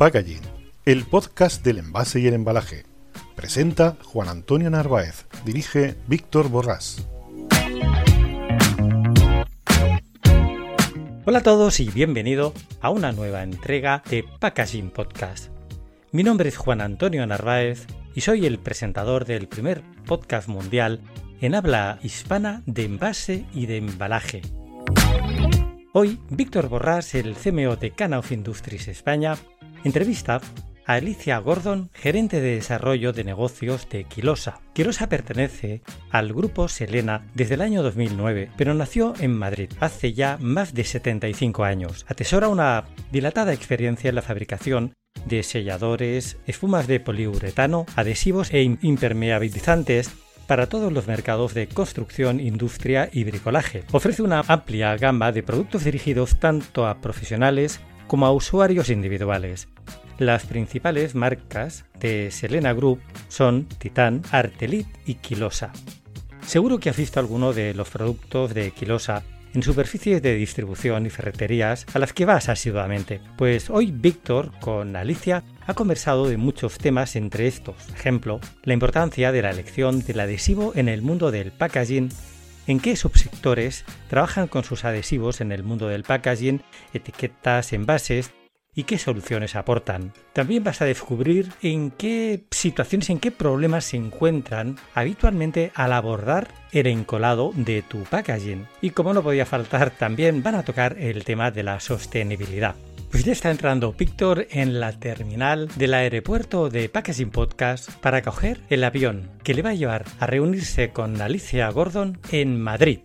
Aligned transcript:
Packaging, 0.00 0.40
el 0.86 1.04
podcast 1.04 1.62
del 1.62 1.76
envase 1.76 2.20
y 2.20 2.26
el 2.26 2.32
embalaje. 2.32 2.84
Presenta 3.36 3.98
Juan 4.02 4.30
Antonio 4.30 4.70
Narváez, 4.70 5.26
dirige 5.44 5.94
Víctor 6.06 6.48
Borrás. 6.48 7.06
Hola 11.26 11.40
a 11.40 11.42
todos 11.42 11.80
y 11.80 11.90
bienvenido 11.90 12.54
a 12.80 12.88
una 12.88 13.12
nueva 13.12 13.42
entrega 13.42 14.02
de 14.08 14.24
Packaging 14.38 14.88
Podcast. 14.88 15.50
Mi 16.12 16.22
nombre 16.22 16.48
es 16.48 16.56
Juan 16.56 16.80
Antonio 16.80 17.26
Narváez 17.26 17.86
y 18.14 18.22
soy 18.22 18.46
el 18.46 18.58
presentador 18.58 19.26
del 19.26 19.48
primer 19.48 19.82
podcast 20.06 20.48
mundial 20.48 21.02
en 21.42 21.54
habla 21.54 21.98
hispana 22.02 22.62
de 22.64 22.86
envase 22.86 23.44
y 23.52 23.66
de 23.66 23.76
embalaje. 23.76 24.40
Hoy, 25.92 26.18
Víctor 26.30 26.70
Borrás, 26.70 27.14
el 27.14 27.34
CMO 27.34 27.76
de 27.76 27.90
Cana 27.90 28.20
of 28.20 28.32
Industries 28.32 28.88
España, 28.88 29.36
entrevista 29.84 30.40
a 30.86 30.94
Alicia 30.94 31.38
Gordon, 31.38 31.90
gerente 31.94 32.40
de 32.40 32.56
desarrollo 32.56 33.12
de 33.12 33.24
negocios 33.24 33.88
de 33.88 34.04
Quilosa. 34.04 34.60
Quilosa 34.74 35.08
pertenece 35.08 35.82
al 36.10 36.32
grupo 36.32 36.68
Selena 36.68 37.26
desde 37.34 37.54
el 37.54 37.60
año 37.60 37.82
2009, 37.82 38.50
pero 38.56 38.74
nació 38.74 39.14
en 39.20 39.36
Madrid 39.36 39.70
hace 39.80 40.12
ya 40.12 40.36
más 40.40 40.74
de 40.74 40.84
75 40.84 41.64
años. 41.64 42.04
Atesora 42.08 42.48
una 42.48 42.84
dilatada 43.12 43.52
experiencia 43.52 44.08
en 44.08 44.16
la 44.16 44.22
fabricación 44.22 44.94
de 45.26 45.42
selladores, 45.42 46.38
espumas 46.46 46.86
de 46.86 47.00
poliuretano, 47.00 47.86
adhesivos 47.96 48.52
e 48.52 48.62
impermeabilizantes 48.62 50.10
para 50.50 50.68
todos 50.68 50.92
los 50.92 51.06
mercados 51.06 51.54
de 51.54 51.68
construcción, 51.68 52.40
industria 52.40 53.08
y 53.12 53.22
bricolaje. 53.22 53.84
Ofrece 53.92 54.22
una 54.22 54.42
amplia 54.48 54.96
gama 54.96 55.30
de 55.30 55.44
productos 55.44 55.84
dirigidos 55.84 56.40
tanto 56.40 56.88
a 56.88 57.00
profesionales 57.00 57.80
como 58.10 58.26
a 58.26 58.32
usuarios 58.32 58.90
individuales. 58.90 59.68
Las 60.18 60.44
principales 60.44 61.14
marcas 61.14 61.84
de 62.00 62.32
Selena 62.32 62.72
Group 62.72 63.00
son 63.28 63.66
Titan, 63.66 64.22
Artelit 64.32 64.88
y 65.06 65.14
Quilosa. 65.14 65.70
Seguro 66.44 66.80
que 66.80 66.90
has 66.90 66.96
visto 66.96 67.20
alguno 67.20 67.52
de 67.52 67.72
los 67.72 67.88
productos 67.88 68.52
de 68.52 68.72
Quilosa 68.72 69.22
en 69.54 69.62
superficies 69.62 70.20
de 70.22 70.34
distribución 70.34 71.06
y 71.06 71.10
ferreterías 71.10 71.86
a 71.94 72.00
las 72.00 72.12
que 72.12 72.24
vas 72.24 72.48
asiduamente. 72.48 73.20
Pues 73.36 73.70
hoy 73.70 73.92
Víctor 73.92 74.50
con 74.58 74.96
Alicia 74.96 75.44
ha 75.64 75.74
conversado 75.74 76.26
de 76.26 76.36
muchos 76.36 76.78
temas 76.78 77.14
entre 77.14 77.46
estos, 77.46 77.76
ejemplo, 77.94 78.40
la 78.64 78.74
importancia 78.74 79.30
de 79.30 79.42
la 79.42 79.52
elección 79.52 80.00
del 80.00 80.18
adhesivo 80.18 80.72
en 80.74 80.88
el 80.88 81.02
mundo 81.02 81.30
del 81.30 81.52
packaging, 81.52 82.08
en 82.66 82.80
qué 82.80 82.96
subsectores 82.96 83.84
trabajan 84.08 84.48
con 84.48 84.64
sus 84.64 84.84
adhesivos 84.84 85.40
en 85.40 85.52
el 85.52 85.62
mundo 85.62 85.88
del 85.88 86.04
packaging, 86.04 86.62
etiquetas, 86.92 87.72
envases, 87.72 88.32
y 88.74 88.84
qué 88.84 88.98
soluciones 88.98 89.56
aportan. 89.56 90.12
También 90.32 90.64
vas 90.64 90.80
a 90.80 90.84
descubrir 90.84 91.52
en 91.62 91.90
qué 91.90 92.44
situaciones, 92.50 93.10
en 93.10 93.18
qué 93.18 93.30
problemas 93.30 93.84
se 93.84 93.96
encuentran 93.96 94.78
habitualmente 94.94 95.72
al 95.74 95.92
abordar 95.92 96.48
el 96.72 96.86
encolado 96.86 97.52
de 97.54 97.82
tu 97.82 98.04
packaging. 98.04 98.66
Y 98.80 98.90
como 98.90 99.12
no 99.12 99.22
podía 99.22 99.46
faltar, 99.46 99.90
también 99.90 100.42
van 100.42 100.54
a 100.54 100.62
tocar 100.62 100.96
el 100.98 101.24
tema 101.24 101.50
de 101.50 101.62
la 101.62 101.80
sostenibilidad. 101.80 102.76
Pues 103.10 103.24
ya 103.24 103.32
está 103.32 103.50
entrando 103.50 103.92
Víctor 103.92 104.46
en 104.50 104.78
la 104.78 104.92
terminal 105.00 105.68
del 105.76 105.94
aeropuerto 105.94 106.70
de 106.70 106.88
Packaging 106.88 107.30
Podcast 107.30 107.90
para 107.96 108.22
coger 108.22 108.60
el 108.70 108.84
avión 108.84 109.32
que 109.42 109.52
le 109.52 109.62
va 109.62 109.70
a 109.70 109.74
llevar 109.74 110.04
a 110.20 110.26
reunirse 110.26 110.92
con 110.92 111.20
Alicia 111.20 111.68
Gordon 111.70 112.20
en 112.30 112.60
Madrid. 112.60 113.00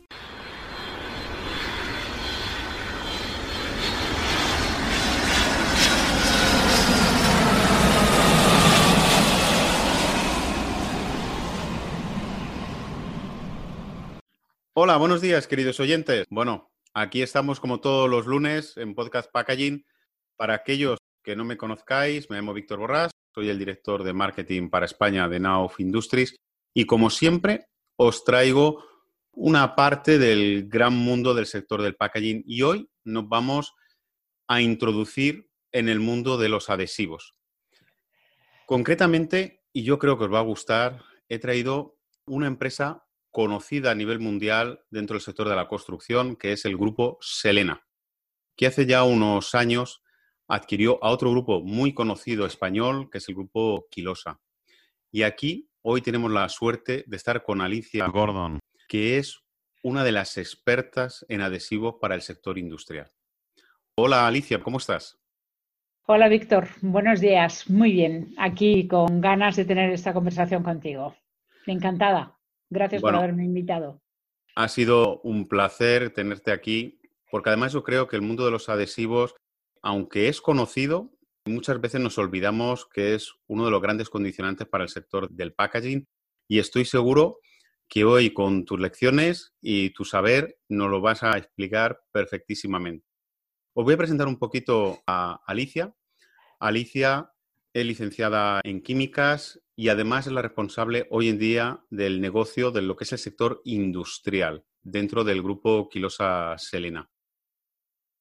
Hola, 14.76 14.98
buenos 14.98 15.22
días, 15.22 15.48
queridos 15.48 15.80
oyentes. 15.80 16.28
Bueno, 16.30 16.70
aquí 16.94 17.24
estamos 17.24 17.60
como 17.60 17.80
todos 17.80 18.08
los 18.08 18.28
lunes 18.28 18.78
en 18.78 18.94
Podcast 18.94 19.32
Packaging. 19.32 19.84
Para 20.38 20.56
aquellos 20.56 21.00
que 21.24 21.36
no 21.36 21.46
me 21.46 21.58
conozcáis, 21.58 22.30
me 22.30 22.36
llamo 22.36 22.54
Víctor 22.54 22.80
Borrás, 22.80 23.12
soy 23.34 23.50
el 23.50 23.58
director 23.58 24.04
de 24.04 24.14
marketing 24.14 24.70
para 24.70 24.86
España 24.86 25.30
de 25.30 25.40
Now 25.40 25.72
Industries 25.78 26.36
y 26.74 26.86
como 26.86 27.10
siempre 27.10 27.68
os 27.98 28.24
traigo 28.26 28.84
una 29.32 29.76
parte 29.76 30.20
del 30.20 30.68
gran 30.68 30.94
mundo 30.94 31.34
del 31.34 31.46
sector 31.46 31.82
del 31.82 31.96
packaging 31.96 32.44
y 32.46 32.62
hoy 32.64 32.90
nos 33.06 33.28
vamos 33.30 33.74
a 34.48 34.62
introducir 34.62 35.50
en 35.72 35.90
el 35.90 36.00
mundo 36.00 36.38
de 36.38 36.50
los 36.50 36.70
adhesivos. 36.70 37.34
Concretamente, 38.66 39.64
y 39.74 39.84
yo 39.84 40.00
creo 40.00 40.18
que 40.18 40.26
os 40.26 40.34
va 40.34 40.40
a 40.40 40.44
gustar, 40.44 41.04
he 41.30 41.40
traído 41.40 41.98
una 42.26 42.48
empresa 42.48 43.06
conocida 43.32 43.92
a 43.92 43.96
nivel 43.96 44.20
mundial 44.20 44.84
dentro 44.90 45.16
del 45.16 45.22
sector 45.22 45.48
de 45.50 45.56
la 45.56 45.68
construcción, 45.68 46.36
que 46.36 46.54
es 46.54 46.66
el 46.66 46.78
grupo 46.78 47.18
Selena, 47.22 47.86
que 48.56 48.68
hace 48.68 48.86
ya 48.86 49.04
unos 49.04 49.56
años 49.56 50.02
adquirió 50.48 51.04
a 51.04 51.10
otro 51.10 51.32
grupo 51.32 51.62
muy 51.62 51.94
conocido 51.94 52.46
español, 52.46 53.10
que 53.10 53.18
es 53.20 53.30
el 53.30 53.36
grupo 53.36 53.88
Quilosa. 53.90 54.40
Y 55.12 55.24
aquí 55.24 55.70
hoy 55.82 56.02
tenemos 56.02 56.32
la 56.32 56.48
suerte 56.50 57.04
de 57.08 57.18
estar 57.18 57.44
con 57.44 57.62
Alicia 57.62 58.08
Gordon, 58.08 58.60
que 58.88 59.18
es 59.18 59.42
una 59.84 60.04
de 60.04 60.12
las 60.12 60.38
expertas 60.38 61.26
en 61.30 61.42
adhesivos 61.42 61.96
para 62.02 62.16
el 62.16 62.22
sector 62.22 62.58
industrial. 62.58 63.12
Hola 63.98 64.28
Alicia, 64.28 64.62
¿cómo 64.62 64.78
estás? 64.78 65.20
Hola 66.08 66.28
Víctor, 66.28 66.68
buenos 66.82 67.20
días. 67.20 67.70
Muy 67.70 67.92
bien, 67.92 68.36
aquí 68.38 68.88
con 68.88 69.22
ganas 69.22 69.56
de 69.56 69.66
tener 69.66 69.92
esta 69.92 70.14
conversación 70.14 70.64
contigo. 70.64 71.16
Encantada. 71.66 72.38
Gracias 72.70 73.02
por 73.02 73.16
haberme 73.16 73.46
invitado. 73.46 74.02
Ha 74.56 74.68
sido 74.68 75.22
un 75.22 75.48
placer 75.48 76.12
tenerte 76.12 76.52
aquí, 76.52 77.00
porque 77.32 77.50
además 77.50 77.74
yo 77.74 77.84
creo 77.84 78.08
que 78.08 78.16
el 78.16 78.22
mundo 78.22 78.46
de 78.46 78.52
los 78.52 78.70
adhesivos, 78.70 79.36
aunque 79.86 80.30
es 80.30 80.42
conocido, 80.42 81.12
muchas 81.46 81.80
veces 81.80 82.02
nos 82.02 82.18
olvidamos 82.18 82.88
que 82.88 83.14
es 83.14 83.36
uno 83.46 83.66
de 83.66 83.72
los 83.72 83.84
grandes 83.84 84.10
condicionantes 84.10 84.68
para 84.68 84.84
el 84.84 84.90
sector 84.90 85.30
del 85.30 85.54
packaging 85.54 86.08
y 86.48 86.58
estoy 86.58 86.86
seguro 86.86 87.38
que 87.88 88.04
hoy 88.04 88.34
con 88.34 88.66
tus 88.66 88.80
lecciones 88.80 89.54
y 89.62 89.92
tu 89.92 90.04
saber 90.04 90.58
nos 90.70 90.90
lo 90.90 91.02
vas 91.02 91.22
a 91.22 91.38
explicar 91.38 92.02
perfectísimamente. 92.12 93.06
Os 93.76 93.86
voy 93.86 93.94
a 93.94 93.98
presentar 93.98 94.28
un 94.28 94.40
poquito 94.40 95.04
a 95.06 95.44
Alicia. 95.46 95.94
Alicia 96.60 97.32
es 97.72 97.86
licenciada 97.86 98.62
en 98.64 98.82
químicas 98.82 99.62
y 99.76 99.90
además 99.90 100.26
es 100.26 100.34
la 100.34 100.42
responsable 100.42 101.06
hoy 101.12 101.30
en 101.30 101.38
día 101.38 101.86
del 101.92 102.22
negocio 102.22 102.72
de 102.72 102.82
lo 102.82 102.96
que 102.96 103.04
es 103.04 103.12
el 103.12 103.20
sector 103.20 103.62
industrial 103.66 104.66
dentro 104.82 105.24
del 105.24 105.44
grupo 105.44 105.90
Quilosa 105.90 106.58
Selena. 106.58 107.08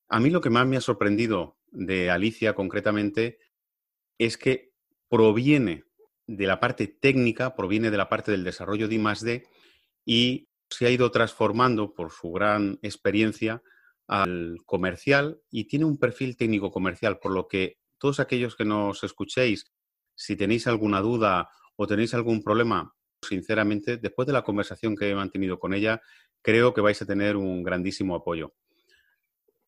A 0.09 0.21
mí 0.21 0.31
lo 0.31 0.41
que 0.41 0.51
más 0.51 0.67
me 0.67 0.77
ha 0.77 0.81
sorprendido 0.81 1.57
de 1.71 2.11
Alicia 2.11 2.55
concretamente 2.55 3.39
es 4.19 4.37
que 4.37 4.73
proviene 5.09 5.85
de 6.27 6.47
la 6.47 6.61
parte 6.61 6.87
técnica, 6.87 7.55
proviene 7.55 7.91
de 7.91 7.97
la 7.97 8.09
parte 8.09 8.31
del 8.31 8.45
desarrollo 8.45 8.89
de 8.89 8.95
I+D 8.95 9.47
y 10.05 10.49
se 10.71 10.87
ha 10.87 10.91
ido 10.91 11.11
transformando 11.11 11.95
por 11.95 12.11
su 12.11 12.33
gran 12.33 12.79
experiencia 12.83 13.63
al 14.07 14.59
comercial 14.67 15.41
y 15.51 15.65
tiene 15.65 15.85
un 15.85 15.99
perfil 15.99 16.37
técnico 16.37 16.71
comercial, 16.71 17.19
por 17.19 17.33
lo 17.33 17.49
que 17.49 17.79
todos 17.99 18.21
aquellos 18.21 18.57
que 18.57 18.65
nos 18.65 19.03
escuchéis, 19.05 19.73
si 20.15 20.37
tenéis 20.37 20.67
alguna 20.67 21.01
duda 21.01 21.49
o 21.77 21.87
tenéis 21.87 22.15
algún 22.15 22.43
problema, 22.43 22.95
sinceramente, 23.23 23.97
después 23.97 24.27
de 24.27 24.33
la 24.33 24.43
conversación 24.43 24.95
que 24.97 25.11
he 25.11 25.15
mantenido 25.15 25.59
con 25.59 25.75
ella, 25.75 26.03
creo 26.43 26.75
que 26.75 26.83
vais 26.83 27.01
a 27.01 27.07
tener 27.07 27.37
un 27.37 27.63
grandísimo 27.63 28.15
apoyo. 28.15 28.55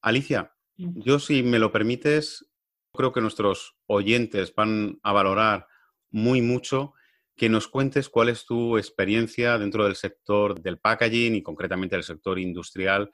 Alicia, 0.07 0.55
yo 0.77 1.19
si 1.19 1.43
me 1.43 1.59
lo 1.59 1.73
permites, 1.73 2.49
creo 2.93 3.13
que 3.13 3.21
nuestros 3.21 3.77
oyentes 3.87 4.55
van 4.55 5.01
a 5.03 5.13
valorar 5.13 5.67
muy 6.11 6.43
mucho 6.43 6.93
que 7.35 7.49
nos 7.49 7.69
cuentes 7.69 8.09
cuál 8.09 8.29
es 8.29 8.47
tu 8.47 8.79
experiencia 8.79 9.59
dentro 9.59 9.85
del 9.85 9.97
sector 9.97 10.61
del 10.61 10.79
packaging 10.79 11.35
y 11.35 11.43
concretamente 11.43 11.97
del 11.97 12.05
sector 12.05 12.39
industrial, 12.39 13.13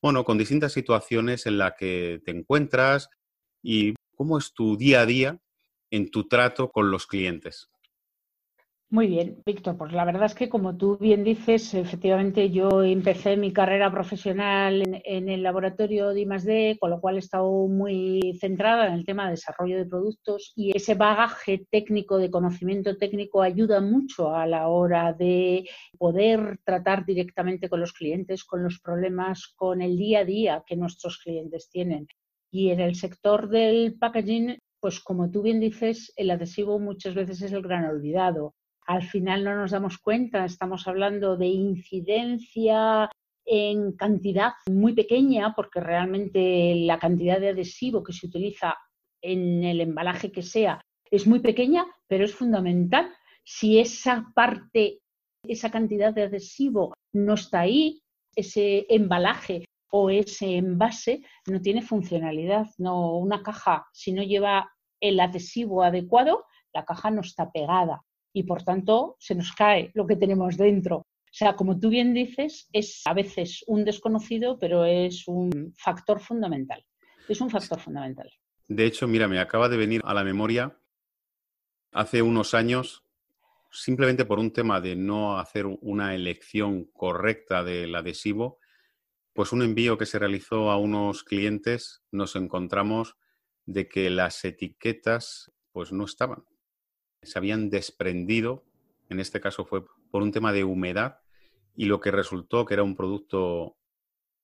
bueno, 0.00 0.24
con 0.24 0.38
distintas 0.38 0.72
situaciones 0.72 1.46
en 1.46 1.58
las 1.58 1.74
que 1.76 2.22
te 2.24 2.30
encuentras 2.30 3.10
y 3.62 3.94
¿Cómo 4.20 4.36
es 4.36 4.52
tu 4.52 4.76
día 4.76 5.00
a 5.00 5.06
día 5.06 5.40
en 5.90 6.10
tu 6.10 6.28
trato 6.28 6.70
con 6.70 6.90
los 6.90 7.06
clientes? 7.06 7.70
Muy 8.92 9.06
bien, 9.06 9.40
Víctor. 9.46 9.76
Pues 9.76 9.92
la 9.92 10.04
verdad 10.04 10.24
es 10.24 10.34
que, 10.34 10.48
como 10.48 10.76
tú 10.76 10.98
bien 10.98 11.22
dices, 11.22 11.74
efectivamente 11.74 12.50
yo 12.50 12.82
empecé 12.82 13.36
mi 13.36 13.52
carrera 13.52 13.88
profesional 13.92 14.82
en, 15.04 15.28
el 15.28 15.44
laboratorio 15.44 16.08
de 16.08 16.22
I+D, 16.22 16.76
con 16.80 16.90
lo 16.90 17.00
cual 17.00 17.14
he 17.14 17.20
estado 17.20 17.68
muy 17.68 18.36
centrada 18.40 18.88
en 18.88 18.94
el 18.94 19.04
tema 19.04 19.26
de 19.26 19.32
desarrollo 19.32 19.76
de 19.76 19.86
productos 19.86 20.52
y 20.56 20.76
ese 20.76 20.96
bagaje 20.96 21.64
técnico, 21.70 22.18
de 22.18 22.32
conocimiento 22.32 22.96
técnico, 22.96 23.42
ayuda 23.42 23.80
mucho 23.80 24.34
a 24.34 24.44
la 24.48 24.66
hora 24.66 25.12
de 25.12 25.68
poder 25.96 26.58
tratar 26.64 27.06
directamente 27.06 27.68
con 27.68 27.78
los 27.78 27.92
clientes, 27.92 28.42
con 28.42 28.64
los 28.64 28.80
problemas, 28.80 29.52
con 29.54 29.82
el 29.82 29.96
día 29.96 30.20
a 30.20 30.24
día 30.24 30.64
que 30.66 30.74
nuestros 30.74 31.18
clientes 31.18 31.70
tienen. 31.70 32.08
Y 32.50 32.70
en 32.70 32.80
el 32.80 32.96
sector 32.96 33.48
del 33.48 33.96
packaging 34.00 34.58
pues 34.80 34.98
como 34.98 35.30
tú 35.30 35.42
bien 35.42 35.60
dices, 35.60 36.12
el 36.16 36.30
adhesivo 36.30 36.78
muchas 36.78 37.14
veces 37.14 37.42
es 37.42 37.52
el 37.52 37.62
gran 37.62 37.84
olvidado. 37.84 38.54
Al 38.86 39.02
final 39.02 39.44
no 39.44 39.56
nos 39.56 39.70
damos 39.70 39.98
cuenta, 39.98 40.44
estamos 40.44 40.86
hablando 40.88 41.36
de 41.36 41.46
incidencia 41.46 43.10
en 43.44 43.92
cantidad 43.92 44.52
muy 44.70 44.94
pequeña, 44.94 45.54
porque 45.54 45.80
realmente 45.80 46.74
la 46.76 46.98
cantidad 46.98 47.40
de 47.40 47.48
adhesivo 47.50 48.02
que 48.02 48.12
se 48.12 48.26
utiliza 48.26 48.76
en 49.22 49.64
el 49.64 49.80
embalaje 49.80 50.32
que 50.32 50.42
sea 50.42 50.80
es 51.10 51.26
muy 51.26 51.40
pequeña, 51.40 51.84
pero 52.06 52.24
es 52.24 52.34
fundamental. 52.34 53.12
Si 53.44 53.78
esa 53.80 54.30
parte, 54.34 55.00
esa 55.46 55.70
cantidad 55.70 56.14
de 56.14 56.22
adhesivo 56.22 56.94
no 57.12 57.34
está 57.34 57.60
ahí, 57.60 58.02
ese 58.36 58.86
embalaje 58.88 59.64
o 59.90 60.10
ese 60.10 60.56
envase 60.56 61.22
no 61.48 61.60
tiene 61.60 61.82
funcionalidad. 61.82 62.66
No, 62.78 63.16
una 63.18 63.42
caja, 63.42 63.86
si 63.92 64.12
no 64.12 64.22
lleva 64.22 64.70
el 65.00 65.18
adhesivo 65.18 65.82
adecuado, 65.82 66.44
la 66.72 66.84
caja 66.84 67.10
no 67.10 67.22
está 67.22 67.50
pegada 67.50 68.00
y 68.32 68.44
por 68.44 68.62
tanto 68.62 69.16
se 69.18 69.34
nos 69.34 69.52
cae 69.52 69.90
lo 69.94 70.06
que 70.06 70.16
tenemos 70.16 70.56
dentro. 70.56 70.96
O 70.98 71.32
sea, 71.32 71.54
como 71.54 71.78
tú 71.78 71.90
bien 71.90 72.12
dices, 72.12 72.68
es 72.72 73.02
a 73.04 73.14
veces 73.14 73.64
un 73.66 73.84
desconocido, 73.84 74.58
pero 74.58 74.84
es 74.84 75.28
un 75.28 75.72
factor 75.76 76.20
fundamental. 76.20 76.84
Es 77.28 77.40
un 77.40 77.50
factor 77.50 77.78
fundamental. 77.78 78.30
De 78.66 78.84
hecho, 78.84 79.06
mira, 79.06 79.28
me 79.28 79.38
acaba 79.38 79.68
de 79.68 79.76
venir 79.76 80.00
a 80.04 80.14
la 80.14 80.24
memoria 80.24 80.76
hace 81.92 82.22
unos 82.22 82.54
años, 82.54 83.04
simplemente 83.70 84.24
por 84.24 84.38
un 84.38 84.52
tema 84.52 84.80
de 84.80 84.96
no 84.96 85.38
hacer 85.38 85.66
una 85.66 86.14
elección 86.14 86.84
correcta 86.86 87.62
del 87.62 87.94
adhesivo, 87.94 88.58
pues 89.32 89.52
un 89.52 89.62
envío 89.62 89.96
que 89.96 90.06
se 90.06 90.18
realizó 90.18 90.70
a 90.70 90.76
unos 90.76 91.22
clientes 91.22 92.02
nos 92.10 92.34
encontramos 92.34 93.16
de 93.66 93.88
que 93.88 94.10
las 94.10 94.44
etiquetas 94.44 95.52
pues 95.72 95.92
no 95.92 96.04
estaban. 96.04 96.44
Se 97.22 97.38
habían 97.38 97.70
desprendido, 97.70 98.64
en 99.08 99.20
este 99.20 99.40
caso 99.40 99.64
fue 99.64 99.84
por 100.10 100.22
un 100.22 100.32
tema 100.32 100.52
de 100.52 100.64
humedad, 100.64 101.18
y 101.74 101.86
lo 101.86 102.00
que 102.00 102.10
resultó 102.10 102.64
que 102.64 102.74
era 102.74 102.82
un 102.82 102.96
producto 102.96 103.76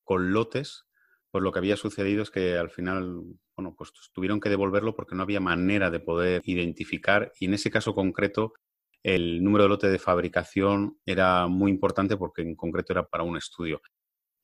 con 0.05 0.33
lotes, 0.33 0.85
pues 1.31 1.43
lo 1.43 1.53
que 1.53 1.59
había 1.59 1.77
sucedido 1.77 2.23
es 2.23 2.31
que 2.31 2.57
al 2.57 2.71
final, 2.71 3.23
bueno, 3.57 3.75
pues 3.77 3.93
tuvieron 4.13 4.41
que 4.41 4.49
devolverlo 4.49 4.95
porque 4.95 5.15
no 5.15 5.23
había 5.23 5.41
manera 5.41 5.91
de 5.91 6.01
poder 6.01 6.43
identificar, 6.45 7.33
y 7.41 7.47
en 7.47 7.55
ese 7.55 7.71
caso 7.71 7.95
concreto 7.95 8.55
el 9.03 9.45
número 9.45 9.65
de 9.65 9.69
lote 9.69 9.89
de 9.89 10.01
fabricación 10.01 10.99
era 11.07 11.47
muy 11.47 11.71
importante 11.71 12.17
porque 12.17 12.43
en 12.43 12.57
concreto 12.57 12.93
era 12.93 13.07
para 13.07 13.23
un 13.23 13.37
estudio. 13.37 13.81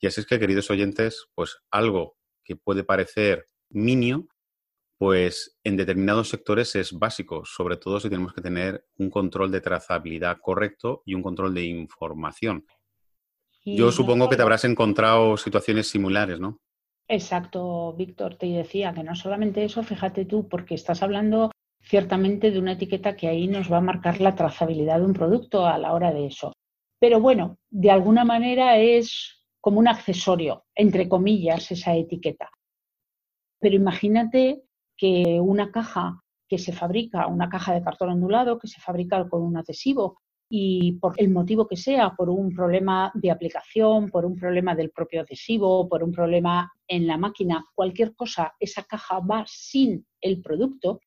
Y 0.00 0.06
así 0.06 0.20
es 0.20 0.26
que, 0.26 0.38
queridos 0.38 0.70
oyentes, 0.70 1.26
pues 1.34 1.58
algo 1.70 2.16
que 2.44 2.54
puede 2.54 2.84
parecer 2.84 3.46
minio, 3.70 4.28
pues 5.02 5.58
en 5.64 5.76
determinados 5.76 6.28
sectores 6.28 6.76
es 6.76 6.96
básico, 6.96 7.44
sobre 7.44 7.76
todo 7.76 7.98
si 7.98 8.08
tenemos 8.08 8.32
que 8.32 8.40
tener 8.40 8.86
un 8.98 9.10
control 9.10 9.50
de 9.50 9.60
trazabilidad 9.60 10.38
correcto 10.40 11.02
y 11.04 11.14
un 11.14 11.22
control 11.24 11.52
de 11.54 11.64
información. 11.64 12.64
Yo 13.64 13.90
supongo 13.90 14.28
que 14.28 14.36
te 14.36 14.42
habrás 14.42 14.64
encontrado 14.64 15.36
situaciones 15.36 15.88
similares, 15.88 16.38
¿no? 16.38 16.60
Exacto, 17.08 17.92
Víctor, 17.94 18.36
te 18.36 18.46
decía 18.46 18.94
que 18.94 19.02
no 19.02 19.16
solamente 19.16 19.64
eso, 19.64 19.82
fíjate 19.82 20.24
tú, 20.24 20.48
porque 20.48 20.76
estás 20.76 21.02
hablando 21.02 21.50
ciertamente 21.80 22.52
de 22.52 22.60
una 22.60 22.74
etiqueta 22.74 23.16
que 23.16 23.26
ahí 23.26 23.48
nos 23.48 23.72
va 23.72 23.78
a 23.78 23.80
marcar 23.80 24.20
la 24.20 24.36
trazabilidad 24.36 25.00
de 25.00 25.06
un 25.06 25.14
producto 25.14 25.66
a 25.66 25.78
la 25.78 25.94
hora 25.94 26.12
de 26.12 26.26
eso. 26.26 26.52
Pero 27.00 27.18
bueno, 27.18 27.58
de 27.70 27.90
alguna 27.90 28.24
manera 28.24 28.78
es 28.78 29.42
como 29.60 29.80
un 29.80 29.88
accesorio, 29.88 30.66
entre 30.76 31.08
comillas, 31.08 31.72
esa 31.72 31.92
etiqueta. 31.96 32.48
Pero 33.58 33.74
imagínate 33.74 34.62
que 35.02 35.40
una 35.40 35.72
caja 35.72 36.22
que 36.48 36.58
se 36.58 36.72
fabrica, 36.72 37.26
una 37.26 37.48
caja 37.48 37.74
de 37.74 37.82
cartón 37.82 38.10
ondulado 38.10 38.56
que 38.56 38.68
se 38.68 38.80
fabrica 38.80 39.28
con 39.28 39.42
un 39.42 39.56
adhesivo 39.56 40.20
y 40.48 40.92
por 41.00 41.14
el 41.16 41.28
motivo 41.28 41.66
que 41.66 41.76
sea, 41.76 42.10
por 42.16 42.30
un 42.30 42.54
problema 42.54 43.10
de 43.12 43.32
aplicación, 43.32 44.10
por 44.10 44.24
un 44.24 44.36
problema 44.36 44.76
del 44.76 44.92
propio 44.92 45.22
adhesivo, 45.22 45.88
por 45.88 46.04
un 46.04 46.12
problema 46.12 46.72
en 46.86 47.08
la 47.08 47.16
máquina, 47.16 47.64
cualquier 47.74 48.14
cosa, 48.14 48.54
esa 48.60 48.84
caja 48.84 49.18
va 49.18 49.42
sin 49.44 50.06
el 50.20 50.40
producto, 50.40 51.00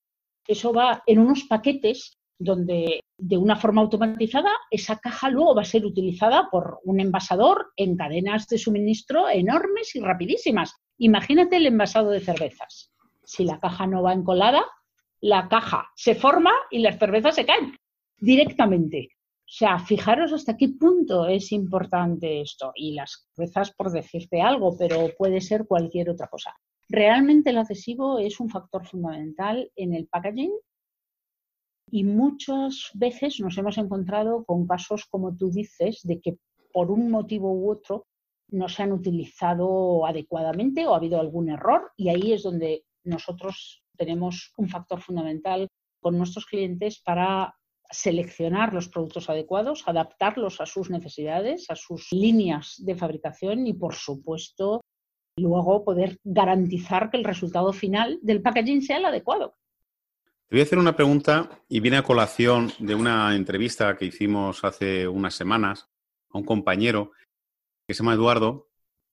eso 0.45 0.73
va 0.73 1.01
en 1.05 1.19
unos 1.19 1.45
paquetes 1.45 2.17
donde 2.37 2.99
de 3.17 3.37
una 3.37 3.55
forma 3.55 3.81
automatizada 3.81 4.51
esa 4.69 4.97
caja 4.97 5.29
luego 5.29 5.55
va 5.55 5.61
a 5.61 5.71
ser 5.73 5.85
utilizada 5.85 6.49
por 6.51 6.79
un 6.83 6.99
envasador 6.99 7.67
en 7.77 7.95
cadenas 7.95 8.45
de 8.49 8.57
suministro 8.57 9.29
enormes 9.29 9.95
y 9.95 10.01
rapidísimas. 10.01 10.73
Imagínate 10.97 11.55
el 11.55 11.67
envasado 11.67 12.09
de 12.09 12.19
cervezas. 12.19 12.91
Si 13.25 13.45
la 13.45 13.59
caja 13.59 13.87
no 13.87 14.03
va 14.03 14.13
encolada, 14.13 14.65
la 15.21 15.47
caja 15.47 15.89
se 15.95 16.15
forma 16.15 16.51
y 16.69 16.79
las 16.79 16.99
cervezas 16.99 17.35
se 17.35 17.45
caen 17.45 17.75
directamente. 18.17 19.09
O 19.11 19.57
sea, 19.57 19.77
fijaros 19.79 20.33
hasta 20.33 20.57
qué 20.57 20.69
punto 20.69 21.27
es 21.27 21.51
importante 21.51 22.41
esto. 22.41 22.71
Y 22.75 22.93
las 22.93 23.27
cervezas, 23.35 23.71
por 23.75 23.91
decirte 23.91 24.41
algo, 24.41 24.75
pero 24.77 25.09
puede 25.17 25.39
ser 25.41 25.67
cualquier 25.67 26.09
otra 26.09 26.27
cosa. 26.27 26.55
Realmente 26.89 27.51
el 27.51 27.57
adhesivo 27.57 28.19
es 28.19 28.39
un 28.39 28.49
factor 28.49 28.85
fundamental 28.85 29.71
en 29.75 29.93
el 29.93 30.07
packaging 30.07 30.51
y 31.91 32.03
muchas 32.03 32.89
veces 32.93 33.39
nos 33.39 33.57
hemos 33.57 33.77
encontrado 33.77 34.43
con 34.45 34.67
casos, 34.67 35.05
como 35.05 35.35
tú 35.35 35.49
dices, 35.49 36.01
de 36.03 36.19
que 36.19 36.37
por 36.73 36.91
un 36.91 37.09
motivo 37.09 37.51
u 37.53 37.71
otro 37.71 38.07
no 38.49 38.69
se 38.69 38.83
han 38.83 38.91
utilizado 38.91 40.05
adecuadamente 40.05 40.85
o 40.85 40.93
ha 40.93 40.97
habido 40.97 41.19
algún 41.19 41.49
error 41.49 41.91
y 41.97 42.09
ahí 42.09 42.33
es 42.33 42.43
donde 42.43 42.83
nosotros 43.05 43.83
tenemos 43.97 44.53
un 44.57 44.67
factor 44.67 45.01
fundamental 45.01 45.67
con 46.01 46.17
nuestros 46.17 46.45
clientes 46.45 46.99
para 46.99 47.55
seleccionar 47.89 48.73
los 48.73 48.89
productos 48.89 49.29
adecuados, 49.29 49.83
adaptarlos 49.87 50.59
a 50.59 50.65
sus 50.65 50.89
necesidades, 50.89 51.69
a 51.69 51.75
sus 51.75 52.11
líneas 52.11 52.75
de 52.79 52.95
fabricación 52.95 53.67
y, 53.67 53.73
por 53.73 53.93
supuesto, 53.93 54.81
luego 55.37 55.83
poder 55.83 56.19
garantizar 56.23 57.09
que 57.09 57.17
el 57.17 57.23
resultado 57.23 57.73
final 57.73 58.19
del 58.21 58.41
packaging 58.41 58.81
sea 58.81 58.97
el 58.97 59.05
adecuado. 59.05 59.55
Te 60.47 60.55
voy 60.55 60.59
a 60.61 60.63
hacer 60.63 60.77
una 60.77 60.95
pregunta 60.95 61.49
y 61.67 61.79
viene 61.79 61.97
a 61.97 62.03
colación 62.03 62.71
de 62.79 62.95
una 62.95 63.35
entrevista 63.35 63.97
que 63.97 64.05
hicimos 64.05 64.63
hace 64.63 65.07
unas 65.07 65.33
semanas 65.33 65.89
a 66.29 66.37
un 66.37 66.43
compañero 66.43 67.11
que 67.87 67.93
se 67.93 68.03
llama 68.03 68.13
Eduardo. 68.13 68.69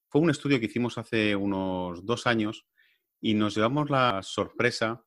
Fue 0.09 0.21
un 0.21 0.31
estudio 0.31 0.61
que 0.61 0.67
hicimos 0.67 0.99
hace 0.99 1.35
unos 1.35 2.05
dos 2.05 2.27
años 2.27 2.67
y 3.23 3.33
nos 3.33 3.55
llevamos 3.55 3.89
la 3.89 4.23
sorpresa 4.23 5.03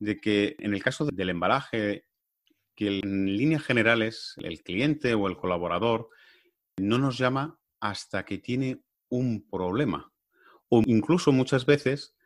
de 0.00 0.20
que 0.20 0.56
en 0.58 0.74
el 0.74 0.82
caso 0.82 1.04
del 1.04 1.30
embalaje, 1.30 2.06
que 2.74 2.98
en 2.98 3.36
líneas 3.36 3.62
generales 3.62 4.34
el 4.38 4.62
cliente 4.62 5.14
o 5.14 5.28
el 5.28 5.36
colaborador 5.36 6.08
no 6.76 6.98
nos 6.98 7.16
llama 7.18 7.60
hasta 7.78 8.24
que 8.24 8.38
tiene 8.38 8.80
un 9.08 9.48
problema 9.48 10.12
o 10.68 10.82
incluso 10.86 11.30
muchas 11.32 11.66
veces 11.66 12.16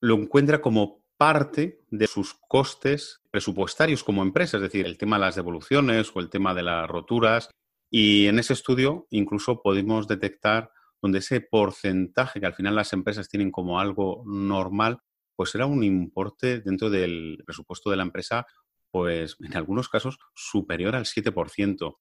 lo 0.00 0.16
encuentra 0.16 0.60
como 0.60 1.04
parte 1.16 1.84
de 1.90 2.06
sus 2.06 2.34
costes 2.34 3.20
presupuestarios 3.30 4.04
como 4.04 4.22
empresa, 4.22 4.56
es 4.56 4.62
decir, 4.62 4.86
el 4.86 4.98
tema 4.98 5.16
de 5.16 5.26
las 5.26 5.36
devoluciones 5.36 6.10
o 6.14 6.20
el 6.20 6.30
tema 6.30 6.54
de 6.54 6.62
las 6.62 6.88
roturas. 6.88 7.50
Y 7.90 8.26
en 8.26 8.38
ese 8.38 8.52
estudio 8.52 9.06
incluso 9.10 9.62
podemos 9.62 10.06
detectar 10.08 10.72
donde 11.00 11.18
ese 11.18 11.40
porcentaje 11.40 12.40
que 12.40 12.46
al 12.46 12.54
final 12.54 12.74
las 12.74 12.92
empresas 12.92 13.28
tienen 13.28 13.50
como 13.50 13.80
algo 13.80 14.22
normal, 14.26 14.98
pues 15.36 15.54
era 15.54 15.66
un 15.66 15.84
importe 15.84 16.60
dentro 16.60 16.90
del 16.90 17.42
presupuesto 17.46 17.90
de 17.90 17.96
la 17.96 18.02
empresa, 18.02 18.46
pues 18.90 19.36
en 19.40 19.56
algunos 19.56 19.88
casos 19.88 20.18
superior 20.34 20.96
al 20.96 21.04
7%. 21.04 21.98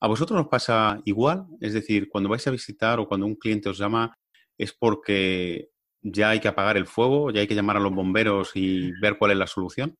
¿A 0.00 0.08
vosotros 0.08 0.36
nos 0.38 0.48
pasa 0.48 1.00
igual? 1.04 1.46
Es 1.60 1.74
decir, 1.74 2.08
cuando 2.08 2.30
vais 2.30 2.46
a 2.46 2.50
visitar 2.50 2.98
o 2.98 3.06
cuando 3.06 3.26
un 3.26 3.36
cliente 3.36 3.68
os 3.68 3.78
llama, 3.78 4.16
es 4.58 4.72
porque 4.72 5.70
ya 6.02 6.30
hay 6.30 6.40
que 6.40 6.48
apagar 6.48 6.76
el 6.76 6.86
fuego, 6.86 7.30
ya 7.30 7.40
hay 7.40 7.46
que 7.46 7.54
llamar 7.54 7.76
a 7.76 7.80
los 7.80 7.94
bomberos 7.94 8.52
y 8.54 8.92
ver 9.00 9.18
cuál 9.18 9.32
es 9.32 9.36
la 9.36 9.46
solución? 9.46 9.96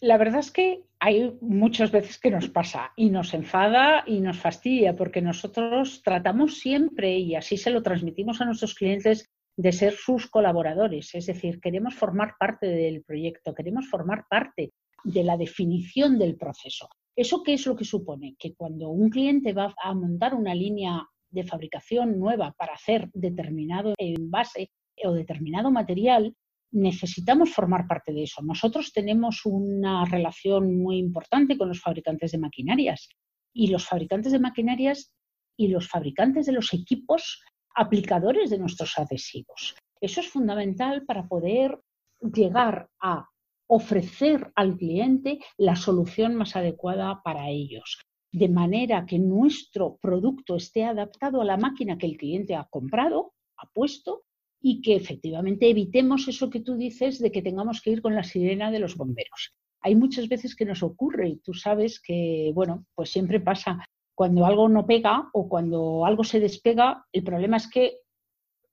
La 0.00 0.16
verdad 0.16 0.40
es 0.40 0.52
que 0.52 0.84
hay 1.00 1.36
muchas 1.40 1.90
veces 1.92 2.18
que 2.18 2.30
nos 2.30 2.48
pasa 2.48 2.92
y 2.96 3.10
nos 3.10 3.32
enfada 3.34 4.04
y 4.06 4.20
nos 4.20 4.38
fastidia 4.38 4.96
porque 4.96 5.22
nosotros 5.22 6.02
tratamos 6.02 6.58
siempre 6.58 7.18
y 7.18 7.34
así 7.34 7.56
se 7.56 7.70
lo 7.70 7.82
transmitimos 7.82 8.40
a 8.40 8.44
nuestros 8.44 8.74
clientes 8.74 9.30
de 9.56 9.72
ser 9.72 9.94
sus 9.94 10.28
colaboradores, 10.28 11.14
es 11.14 11.26
decir, 11.26 11.60
queremos 11.60 11.94
formar 11.94 12.34
parte 12.38 12.66
del 12.66 13.02
proyecto, 13.02 13.54
queremos 13.54 13.88
formar 13.88 14.24
parte 14.30 14.72
de 15.02 15.24
la 15.24 15.36
definición 15.36 16.18
del 16.18 16.36
proceso. 16.36 16.88
¿Eso 17.16 17.42
qué 17.42 17.54
es 17.54 17.66
lo 17.66 17.74
que 17.74 17.84
supone? 17.84 18.36
Que 18.38 18.54
cuando 18.54 18.90
un 18.90 19.10
cliente 19.10 19.52
va 19.52 19.74
a 19.82 19.94
montar 19.94 20.34
una 20.34 20.54
línea 20.54 21.04
de 21.30 21.42
fabricación 21.42 22.18
nueva 22.18 22.54
para 22.56 22.74
hacer 22.74 23.08
determinado 23.12 23.94
envase 23.98 24.70
o 25.04 25.12
determinado 25.12 25.70
material, 25.72 26.34
necesitamos 26.70 27.52
formar 27.52 27.86
parte 27.86 28.12
de 28.12 28.24
eso. 28.24 28.42
Nosotros 28.42 28.92
tenemos 28.92 29.44
una 29.44 30.04
relación 30.04 30.78
muy 30.78 30.98
importante 30.98 31.56
con 31.56 31.68
los 31.68 31.80
fabricantes 31.80 32.32
de 32.32 32.38
maquinarias 32.38 33.08
y 33.52 33.68
los 33.68 33.86
fabricantes 33.86 34.32
de 34.32 34.38
maquinarias 34.38 35.12
y 35.56 35.68
los 35.68 35.88
fabricantes 35.88 36.46
de 36.46 36.52
los 36.52 36.72
equipos 36.74 37.42
aplicadores 37.74 38.50
de 38.50 38.58
nuestros 38.58 38.98
adhesivos. 38.98 39.76
Eso 40.00 40.20
es 40.20 40.28
fundamental 40.28 41.04
para 41.04 41.26
poder 41.26 41.80
llegar 42.20 42.88
a 43.00 43.28
ofrecer 43.68 44.50
al 44.54 44.76
cliente 44.76 45.38
la 45.56 45.76
solución 45.76 46.34
más 46.34 46.56
adecuada 46.56 47.20
para 47.22 47.48
ellos, 47.50 48.00
de 48.32 48.48
manera 48.48 49.04
que 49.06 49.18
nuestro 49.18 49.98
producto 50.00 50.56
esté 50.56 50.84
adaptado 50.84 51.40
a 51.40 51.44
la 51.44 51.56
máquina 51.56 51.98
que 51.98 52.06
el 52.06 52.16
cliente 52.16 52.54
ha 52.54 52.64
comprado, 52.64 53.34
ha 53.56 53.68
puesto, 53.70 54.22
y 54.60 54.82
que 54.82 54.96
efectivamente 54.96 55.68
evitemos 55.70 56.26
eso 56.28 56.50
que 56.50 56.60
tú 56.60 56.76
dices 56.76 57.18
de 57.18 57.30
que 57.30 57.42
tengamos 57.42 57.80
que 57.80 57.90
ir 57.90 58.02
con 58.02 58.14
la 58.14 58.24
sirena 58.24 58.70
de 58.70 58.80
los 58.80 58.96
bomberos. 58.96 59.54
Hay 59.80 59.94
muchas 59.94 60.28
veces 60.28 60.56
que 60.56 60.64
nos 60.64 60.82
ocurre 60.82 61.28
y 61.28 61.36
tú 61.36 61.54
sabes 61.54 62.00
que, 62.00 62.50
bueno, 62.54 62.84
pues 62.94 63.10
siempre 63.10 63.40
pasa 63.40 63.84
cuando 64.14 64.44
algo 64.44 64.68
no 64.68 64.86
pega 64.86 65.28
o 65.32 65.48
cuando 65.48 66.04
algo 66.04 66.24
se 66.24 66.40
despega, 66.40 67.04
el 67.12 67.22
problema 67.22 67.56
es 67.56 67.70
que 67.70 67.98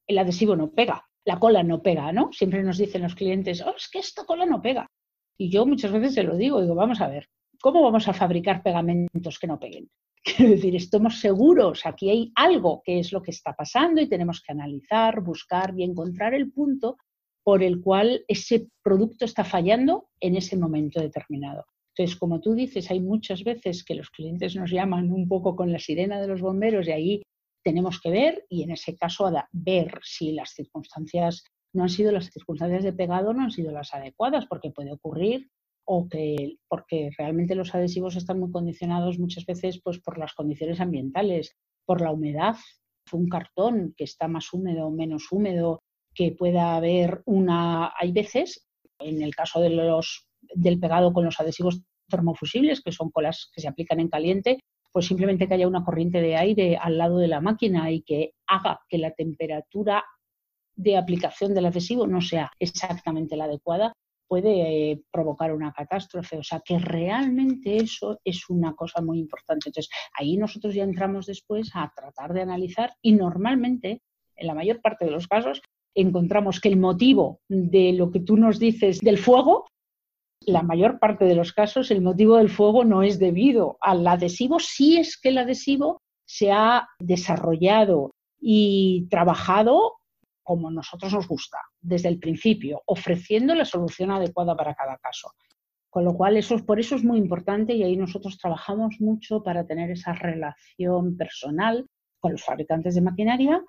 el 0.07 0.17
adhesivo 0.17 0.55
no 0.55 0.71
pega 0.71 1.05
la 1.25 1.39
cola 1.39 1.63
no 1.63 1.81
pega, 1.81 2.11
¿no? 2.11 2.31
Siempre 2.31 2.63
nos 2.63 2.77
dicen 2.77 3.01
los 3.01 3.15
clientes, 3.15 3.61
oh, 3.61 3.73
es 3.75 3.89
que 3.89 3.99
esta 3.99 4.23
cola 4.25 4.45
no 4.45 4.61
pega. 4.61 4.89
Y 5.37 5.49
yo 5.49 5.65
muchas 5.65 5.91
veces 5.91 6.13
se 6.13 6.23
lo 6.23 6.37
digo, 6.37 6.61
digo, 6.61 6.75
vamos 6.75 7.01
a 7.01 7.07
ver, 7.07 7.27
¿cómo 7.61 7.81
vamos 7.81 8.07
a 8.07 8.13
fabricar 8.13 8.63
pegamentos 8.63 9.39
que 9.39 9.47
no 9.47 9.59
peguen? 9.59 9.89
Quiero 10.25 10.53
decir, 10.53 10.75
estamos 10.75 11.19
seguros, 11.19 11.85
aquí 11.85 12.09
hay 12.09 12.31
algo 12.35 12.81
que 12.83 12.97
es 12.97 13.11
lo 13.11 13.21
que 13.21 13.29
está 13.29 13.53
pasando 13.53 14.01
y 14.01 14.09
tenemos 14.09 14.41
que 14.41 14.53
analizar, 14.53 15.21
buscar 15.21 15.75
y 15.77 15.83
encontrar 15.83 16.33
el 16.33 16.51
punto 16.51 16.97
por 17.43 17.61
el 17.61 17.79
cual 17.79 18.25
ese 18.27 18.67
producto 18.81 19.25
está 19.25 19.43
fallando 19.43 20.09
en 20.19 20.35
ese 20.35 20.57
momento 20.57 20.99
determinado. 20.99 21.65
Entonces, 21.95 22.17
como 22.17 22.41
tú 22.41 22.55
dices, 22.55 22.89
hay 22.89 23.01
muchas 23.01 23.43
veces 23.43 23.83
que 23.85 23.93
los 23.93 24.09
clientes 24.09 24.55
nos 24.55 24.71
llaman 24.71 25.11
un 25.11 25.27
poco 25.27 25.55
con 25.55 25.71
la 25.71 25.77
sirena 25.77 26.19
de 26.19 26.27
los 26.27 26.41
bomberos 26.41 26.87
y 26.87 26.91
ahí 26.91 27.21
tenemos 27.63 28.01
que 28.01 28.09
ver 28.09 28.45
y 28.49 28.63
en 28.63 28.71
ese 28.71 28.97
caso 28.97 29.31
ver 29.51 29.99
si 30.03 30.31
las 30.31 30.55
circunstancias 30.55 31.43
no 31.71 31.83
han 31.83 31.89
sido 31.89 32.11
las 32.11 32.31
circunstancias 32.31 32.83
de 32.83 32.93
pegado, 32.93 33.31
no 33.31 33.43
han 33.43 33.51
sido 33.51 33.71
las 33.71 33.93
adecuadas, 33.93 34.47
porque 34.47 34.71
puede 34.71 34.91
ocurrir 34.91 35.49
o 35.85 36.07
que 36.09 36.57
porque 36.67 37.11
realmente 37.17 37.55
los 37.55 37.73
adhesivos 37.73 38.15
están 38.15 38.39
muy 38.39 38.51
condicionados 38.51 39.19
muchas 39.19 39.45
veces 39.45 39.79
pues 39.83 39.99
por 39.99 40.17
las 40.17 40.33
condiciones 40.33 40.79
ambientales, 40.81 41.55
por 41.85 42.01
la 42.01 42.11
humedad, 42.11 42.55
un 43.11 43.29
cartón 43.29 43.93
que 43.95 44.03
está 44.03 44.27
más 44.27 44.51
húmedo 44.51 44.87
o 44.87 44.91
menos 44.91 45.31
húmedo, 45.31 45.83
que 46.13 46.31
pueda 46.31 46.75
haber 46.75 47.21
una 47.25 47.93
hay 47.99 48.11
veces 48.11 48.67
en 48.99 49.21
el 49.21 49.35
caso 49.35 49.61
de 49.61 49.69
los 49.69 50.27
del 50.53 50.79
pegado 50.79 51.13
con 51.13 51.25
los 51.25 51.39
adhesivos 51.39 51.81
termofusibles, 52.07 52.81
que 52.81 52.91
son 52.91 53.09
colas 53.09 53.49
que 53.53 53.61
se 53.61 53.67
aplican 53.67 53.99
en 53.99 54.09
caliente, 54.09 54.59
pues 54.91 55.07
simplemente 55.07 55.47
que 55.47 55.55
haya 55.55 55.67
una 55.67 55.83
corriente 55.83 56.21
de 56.21 56.37
aire 56.37 56.77
al 56.77 56.97
lado 56.97 57.17
de 57.17 57.27
la 57.27 57.41
máquina 57.41 57.91
y 57.91 58.01
que 58.01 58.33
haga 58.47 58.79
que 58.87 58.97
la 58.97 59.11
temperatura 59.11 60.03
de 60.75 60.97
aplicación 60.97 61.53
del 61.53 61.65
adhesivo 61.65 62.05
no 62.07 62.21
sea 62.21 62.51
exactamente 62.59 63.35
la 63.35 63.45
adecuada, 63.45 63.93
puede 64.27 64.91
eh, 64.91 65.01
provocar 65.11 65.53
una 65.53 65.71
catástrofe. 65.71 66.37
O 66.37 66.43
sea 66.43 66.61
que 66.63 66.79
realmente 66.79 67.77
eso 67.77 68.19
es 68.23 68.49
una 68.49 68.75
cosa 68.75 69.01
muy 69.01 69.19
importante. 69.19 69.69
Entonces, 69.69 69.89
ahí 70.17 70.37
nosotros 70.37 70.73
ya 70.73 70.83
entramos 70.83 71.25
después 71.25 71.71
a 71.73 71.91
tratar 71.95 72.33
de 72.33 72.41
analizar 72.41 72.93
y 73.01 73.13
normalmente, 73.13 74.01
en 74.35 74.47
la 74.47 74.55
mayor 74.55 74.81
parte 74.81 75.05
de 75.05 75.11
los 75.11 75.27
casos, 75.27 75.61
encontramos 75.93 76.59
que 76.59 76.69
el 76.69 76.77
motivo 76.77 77.39
de 77.47 77.93
lo 77.93 78.11
que 78.11 78.19
tú 78.19 78.35
nos 78.37 78.59
dices 78.59 78.99
del 78.99 79.17
fuego 79.17 79.65
la 80.41 80.61
mayor 80.61 80.99
parte 80.99 81.25
de 81.25 81.35
los 81.35 81.53
casos 81.53 81.91
el 81.91 82.01
motivo 82.01 82.37
del 82.37 82.49
fuego 82.49 82.83
no 82.83 83.03
es 83.03 83.19
debido 83.19 83.77
al 83.81 84.05
adhesivo, 84.05 84.59
si 84.59 84.97
es 84.97 85.17
que 85.17 85.29
el 85.29 85.37
adhesivo 85.37 86.01
se 86.25 86.51
ha 86.51 86.87
desarrollado 86.99 88.11
y 88.39 89.07
trabajado 89.09 89.93
como 90.45 90.71
nosotros 90.71 91.11
nos 91.11 91.27
gusta, 91.27 91.57
desde 91.81 92.07
el 92.07 92.19
principio, 92.19 92.83
ofreciendo 92.85 93.55
la 93.55 93.65
solución 93.65 94.11
adecuada 94.11 94.55
para 94.55 94.75
cada 94.75 94.97
caso. 94.99 95.31
Con 95.89 96.05
lo 96.05 96.13
cual, 96.13 96.37
eso, 96.37 96.63
por 96.65 96.79
eso 96.79 96.95
es 96.95 97.03
muy 97.03 97.17
importante 97.17 97.73
y 97.73 97.83
ahí 97.83 97.97
nosotros 97.97 98.37
trabajamos 98.37 98.95
mucho 98.99 99.41
para 99.43 99.65
tener 99.65 99.89
esa 99.91 100.13
relación 100.13 101.17
personal 101.17 101.89
con 102.19 102.33
los 102.33 102.43
fabricantes 102.43 102.95
de 102.95 103.01
maquinaria 103.01 103.63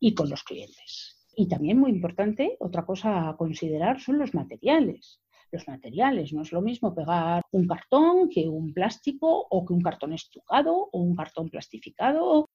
y 0.00 0.14
con 0.14 0.30
los 0.30 0.42
clientes. 0.42 1.28
Y 1.36 1.48
también 1.48 1.78
muy 1.78 1.90
importante, 1.90 2.56
otra 2.60 2.86
cosa 2.86 3.28
a 3.28 3.36
considerar 3.36 4.00
son 4.00 4.18
los 4.18 4.34
materiales 4.34 5.22
los 5.52 5.68
materiales. 5.68 6.32
No 6.32 6.42
es 6.42 6.50
lo 6.50 6.62
mismo 6.62 6.94
pegar 6.94 7.42
un 7.52 7.66
cartón 7.66 8.28
que 8.28 8.48
un 8.48 8.72
plástico 8.72 9.46
o 9.50 9.64
que 9.64 9.72
un 9.74 9.82
cartón 9.82 10.12
estucado 10.14 10.88
o 10.90 10.98
un 10.98 11.14
cartón 11.14 11.50
plastificado. 11.50 12.48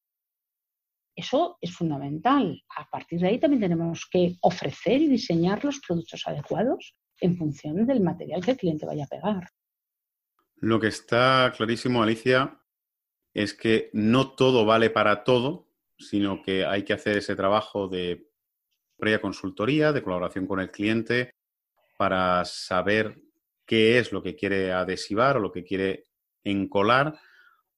Eso 1.17 1.57
es 1.59 1.73
fundamental. 1.73 2.63
A 2.75 2.87
partir 2.87 3.19
de 3.19 3.27
ahí 3.27 3.39
también 3.39 3.61
tenemos 3.61 4.07
que 4.09 4.35
ofrecer 4.41 5.01
y 5.01 5.07
diseñar 5.07 5.65
los 5.65 5.79
productos 5.79 6.21
adecuados 6.27 6.95
en 7.19 7.35
función 7.35 7.87
del 7.87 8.01
material 8.01 8.45
que 8.45 8.51
el 8.51 8.57
cliente 8.57 8.85
vaya 8.85 9.05
a 9.05 9.07
pegar. 9.07 9.49
Lo 10.57 10.79
que 10.79 10.87
está 10.87 11.51
clarísimo, 11.57 12.03
Alicia, 12.03 12.61
es 13.33 13.55
que 13.55 13.89
no 13.93 14.35
todo 14.35 14.63
vale 14.63 14.91
para 14.91 15.23
todo, 15.23 15.71
sino 15.97 16.43
que 16.43 16.63
hay 16.63 16.83
que 16.83 16.93
hacer 16.93 17.17
ese 17.17 17.35
trabajo 17.35 17.87
de 17.87 18.29
previa 18.95 19.19
consultoría, 19.19 19.91
de 19.91 20.03
colaboración 20.03 20.45
con 20.45 20.59
el 20.59 20.69
cliente, 20.69 21.31
para 21.97 22.45
saber 22.45 23.19
qué 23.65 23.97
es 23.97 24.11
lo 24.11 24.21
que 24.21 24.35
quiere 24.35 24.71
adhesivar 24.71 25.37
o 25.37 25.39
lo 25.39 25.51
que 25.51 25.63
quiere 25.63 26.05
encolar 26.43 27.19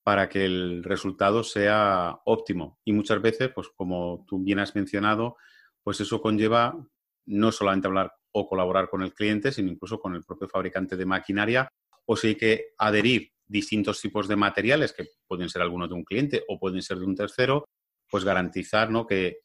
para 0.03 0.29
que 0.29 0.45
el 0.45 0.83
resultado 0.83 1.43
sea 1.43 2.19
óptimo. 2.25 2.79
Y 2.83 2.93
muchas 2.93 3.21
veces, 3.21 3.51
pues 3.53 3.69
como 3.75 4.25
tú 4.27 4.39
bien 4.39 4.59
has 4.59 4.75
mencionado, 4.75 5.37
pues 5.83 5.99
eso 6.01 6.21
conlleva 6.21 6.77
no 7.25 7.51
solamente 7.51 7.87
hablar 7.87 8.13
o 8.31 8.47
colaborar 8.47 8.89
con 8.89 9.01
el 9.01 9.13
cliente, 9.13 9.51
sino 9.51 9.71
incluso 9.71 9.99
con 9.99 10.15
el 10.15 10.23
propio 10.23 10.47
fabricante 10.47 10.95
de 10.95 11.05
maquinaria, 11.05 11.69
o 12.05 12.15
si 12.15 12.27
hay 12.27 12.35
que 12.35 12.67
adherir 12.77 13.31
distintos 13.45 13.99
tipos 14.01 14.27
de 14.27 14.35
materiales, 14.35 14.93
que 14.93 15.07
pueden 15.27 15.49
ser 15.49 15.61
algunos 15.61 15.89
de 15.89 15.95
un 15.95 16.03
cliente 16.03 16.43
o 16.47 16.59
pueden 16.59 16.81
ser 16.81 16.97
de 16.99 17.05
un 17.05 17.15
tercero, 17.15 17.65
pues 18.09 18.23
garantizar 18.23 18.89
¿no? 18.89 19.05
que 19.05 19.39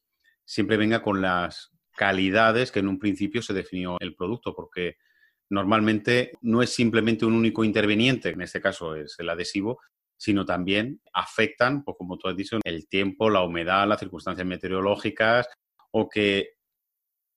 siempre 0.44 0.76
venga 0.76 1.02
con 1.02 1.20
las 1.20 1.70
calidades 1.96 2.70
que 2.70 2.80
en 2.80 2.88
un 2.88 2.98
principio 2.98 3.42
se 3.42 3.54
definió 3.54 3.96
el 4.00 4.14
producto, 4.14 4.54
porque 4.54 4.96
normalmente 5.50 6.32
no 6.42 6.62
es 6.62 6.70
simplemente 6.70 7.24
un 7.24 7.34
único 7.34 7.64
interveniente, 7.64 8.30
en 8.30 8.42
este 8.42 8.60
caso 8.60 8.94
es 8.94 9.14
el 9.18 9.28
adhesivo, 9.30 9.80
sino 10.16 10.44
también 10.44 11.00
afectan, 11.12 11.84
pues 11.84 11.96
como 11.98 12.16
tú 12.16 12.28
has 12.28 12.36
dicho, 12.36 12.58
el 12.64 12.88
tiempo, 12.88 13.30
la 13.30 13.42
humedad, 13.42 13.86
las 13.86 14.00
circunstancias 14.00 14.46
meteorológicas 14.46 15.46
o 15.92 16.08
que, 16.08 16.54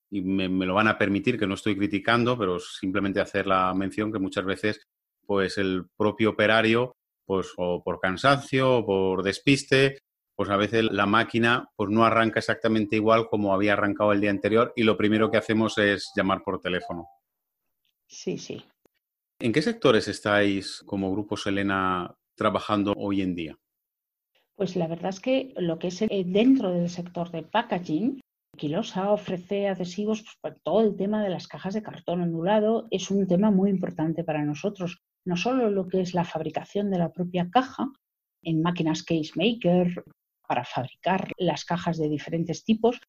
y 0.09 0.21
me, 0.21 0.47
lo 0.65 0.73
van 0.73 0.87
a 0.87 0.97
permitir, 0.97 1.37
que 1.37 1.47
no 1.47 1.55
estoy 1.55 1.75
criticando, 1.75 2.37
pero 2.37 2.59
simplemente 2.59 3.19
hacer 3.19 3.47
la 3.47 3.73
mención 3.73 4.11
que 4.11 4.19
muchas 4.19 4.45
veces 4.45 4.81
pues 5.25 5.57
el 5.57 5.87
propio 5.97 6.31
operario, 6.31 6.93
pues 7.25 7.51
o 7.57 7.83
por 7.83 7.99
cansancio 7.99 8.77
o 8.77 8.85
por 8.85 9.21
despiste, 9.21 9.99
pues 10.35 10.49
a 10.49 10.55
veces 10.55 10.85
la 10.91 11.05
máquina 11.05 11.67
pues 11.75 11.89
no 11.89 12.05
arranca 12.05 12.39
exactamente 12.39 12.95
igual 12.95 13.27
como 13.27 13.53
había 13.53 13.73
arrancado 13.73 14.13
el 14.13 14.21
día 14.21 14.29
anterior 14.29 14.71
y 14.75 14.83
lo 14.83 14.95
primero 14.95 15.29
que 15.29 15.37
hacemos 15.37 15.77
es 15.77 16.11
llamar 16.15 16.43
por 16.43 16.61
teléfono. 16.61 17.07
Sí, 18.07 18.37
sí. 18.37 18.63
¿En 19.39 19.51
qué 19.51 19.61
sectores 19.61 20.07
estáis 20.07 20.81
como 20.85 21.11
Grupo 21.11 21.35
Selena 21.35 22.15
trabajando 22.37 22.93
hoy 22.95 23.21
en 23.21 23.35
día? 23.35 23.57
Pues 24.55 24.75
la 24.75 24.87
verdad 24.87 25.09
es 25.09 25.19
que 25.19 25.53
lo 25.57 25.77
que 25.77 25.87
es 25.87 26.01
eh, 26.01 26.23
dentro 26.25 26.71
del 26.71 26.89
sector 26.89 27.29
de 27.31 27.43
packaging, 27.43 28.21
Quilosa 28.57 29.11
ofrece 29.11 29.67
adhesivos 29.67 30.23
pues, 30.23 30.35
para 30.41 30.55
todo 30.63 30.81
el 30.81 30.95
tema 30.95 31.21
de 31.21 31.29
las 31.29 31.47
cajas 31.47 31.73
de 31.73 31.83
cartón 31.83 32.21
ondulado 32.21 32.87
es 32.89 33.11
un 33.11 33.27
tema 33.27 33.51
muy 33.51 33.69
importante 33.69 34.23
para 34.23 34.43
nosotros. 34.43 34.99
No 35.25 35.37
solo 35.37 35.69
lo 35.69 35.87
que 35.87 36.01
es 36.01 36.13
la 36.13 36.23
fabricación 36.23 36.89
de 36.89 36.97
la 36.97 37.11
propia 37.11 37.49
caja 37.51 37.91
en 38.41 38.61
máquinas 38.61 39.03
case 39.03 39.31
maker, 39.35 40.03
para 40.47 40.63
fabricar 40.63 41.31
las 41.37 41.65
cajas 41.65 41.97
de 41.97 42.09
diferentes 42.09 42.63
tipos, 42.63 42.99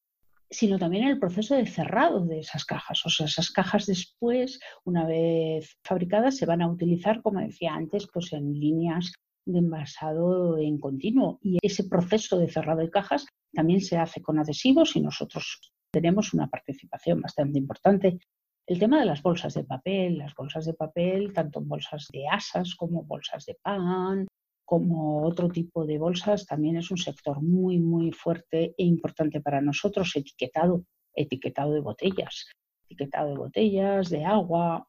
sino 0.50 0.78
también 0.78 1.06
el 1.06 1.18
proceso 1.18 1.54
de 1.54 1.66
cerrado 1.66 2.24
de 2.24 2.40
esas 2.40 2.64
cajas. 2.64 3.04
O 3.04 3.10
sea, 3.10 3.26
esas 3.26 3.50
cajas 3.50 3.86
después, 3.86 4.60
una 4.84 5.06
vez 5.06 5.76
fabricadas, 5.84 6.36
se 6.36 6.46
van 6.46 6.62
a 6.62 6.70
utilizar, 6.70 7.22
como 7.22 7.40
decía 7.40 7.74
antes, 7.74 8.08
pues 8.12 8.32
en 8.32 8.52
líneas 8.52 9.12
de 9.46 9.58
envasado 9.58 10.58
en 10.58 10.78
continuo. 10.78 11.38
Y 11.42 11.58
ese 11.62 11.84
proceso 11.84 12.38
de 12.38 12.48
cerrado 12.48 12.80
de 12.80 12.90
cajas 12.90 13.26
también 13.52 13.80
se 13.80 13.96
hace 13.96 14.22
con 14.22 14.38
adhesivos 14.38 14.96
y 14.96 15.00
nosotros 15.00 15.72
tenemos 15.90 16.34
una 16.34 16.48
participación 16.48 17.20
bastante 17.20 17.58
importante. 17.58 18.18
El 18.66 18.78
tema 18.78 19.00
de 19.00 19.06
las 19.06 19.22
bolsas 19.22 19.54
de 19.54 19.64
papel, 19.64 20.18
las 20.18 20.34
bolsas 20.34 20.66
de 20.66 20.74
papel, 20.74 21.32
tanto 21.32 21.58
en 21.58 21.68
bolsas 21.68 22.06
de 22.12 22.28
asas 22.28 22.74
como 22.74 23.02
bolsas 23.02 23.46
de 23.46 23.56
pan, 23.62 24.27
como 24.68 25.22
otro 25.22 25.48
tipo 25.48 25.86
de 25.86 25.96
bolsas, 25.96 26.44
también 26.44 26.76
es 26.76 26.90
un 26.90 26.98
sector 26.98 27.40
muy, 27.40 27.78
muy 27.78 28.12
fuerte 28.12 28.74
e 28.76 28.84
importante 28.84 29.40
para 29.40 29.62
nosotros, 29.62 30.14
etiquetado, 30.14 30.84
etiquetado 31.14 31.72
de 31.72 31.80
botellas, 31.80 32.44
etiquetado 32.84 33.30
de 33.30 33.38
botellas, 33.38 34.10
de 34.10 34.26
agua, 34.26 34.86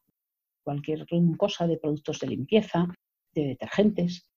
cualquier 0.65 1.05
cosa 1.38 1.65
de 1.65 1.77
productos 1.77 2.19
de 2.19 2.27
limpieza, 2.27 2.88
de 3.33 3.48
detergentes. 3.48 4.29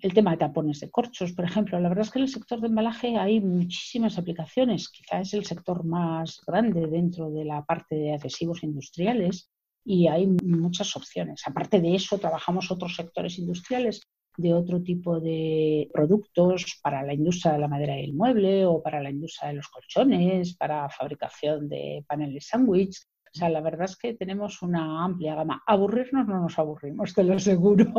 El 0.00 0.14
tema 0.14 0.30
de 0.30 0.36
tapones 0.36 0.78
de 0.78 0.92
corchos, 0.92 1.32
por 1.32 1.44
ejemplo. 1.44 1.80
La 1.80 1.88
verdad 1.88 2.04
es 2.04 2.12
que 2.12 2.20
en 2.20 2.26
el 2.26 2.30
sector 2.30 2.60
de 2.60 2.68
embalaje 2.68 3.16
hay 3.16 3.40
muchísimas 3.40 4.16
aplicaciones. 4.16 4.90
Quizá 4.90 5.22
es 5.22 5.34
el 5.34 5.44
sector 5.44 5.84
más 5.84 6.40
grande 6.46 6.86
dentro 6.86 7.32
de 7.32 7.44
la 7.44 7.64
parte 7.64 7.96
de 7.96 8.14
adhesivos 8.14 8.62
industriales 8.62 9.50
y 9.84 10.06
hay 10.06 10.28
muchas 10.28 10.94
opciones. 10.94 11.42
Aparte 11.46 11.80
de 11.80 11.96
eso, 11.96 12.16
trabajamos 12.18 12.70
otros 12.70 12.94
sectores 12.94 13.40
industriales 13.40 14.02
de 14.36 14.54
otro 14.54 14.82
tipo 14.82 15.20
de 15.20 15.88
productos 15.92 16.78
para 16.82 17.02
la 17.02 17.14
industria 17.14 17.52
de 17.52 17.58
la 17.58 17.68
madera 17.68 17.98
y 17.98 18.04
el 18.04 18.14
mueble 18.14 18.66
o 18.66 18.82
para 18.82 19.02
la 19.02 19.10
industria 19.10 19.50
de 19.50 19.56
los 19.56 19.68
colchones, 19.68 20.56
para 20.56 20.88
fabricación 20.88 21.68
de 21.68 22.04
paneles 22.06 22.48
sándwich. 22.48 23.02
O 23.34 23.38
sea, 23.38 23.50
la 23.50 23.60
verdad 23.60 23.84
es 23.84 23.96
que 23.96 24.14
tenemos 24.14 24.62
una 24.62 25.04
amplia 25.04 25.34
gama. 25.34 25.62
Aburrirnos 25.66 26.26
no 26.26 26.40
nos 26.40 26.58
aburrimos, 26.58 27.12
te 27.12 27.22
lo 27.22 27.34
aseguro. 27.34 27.92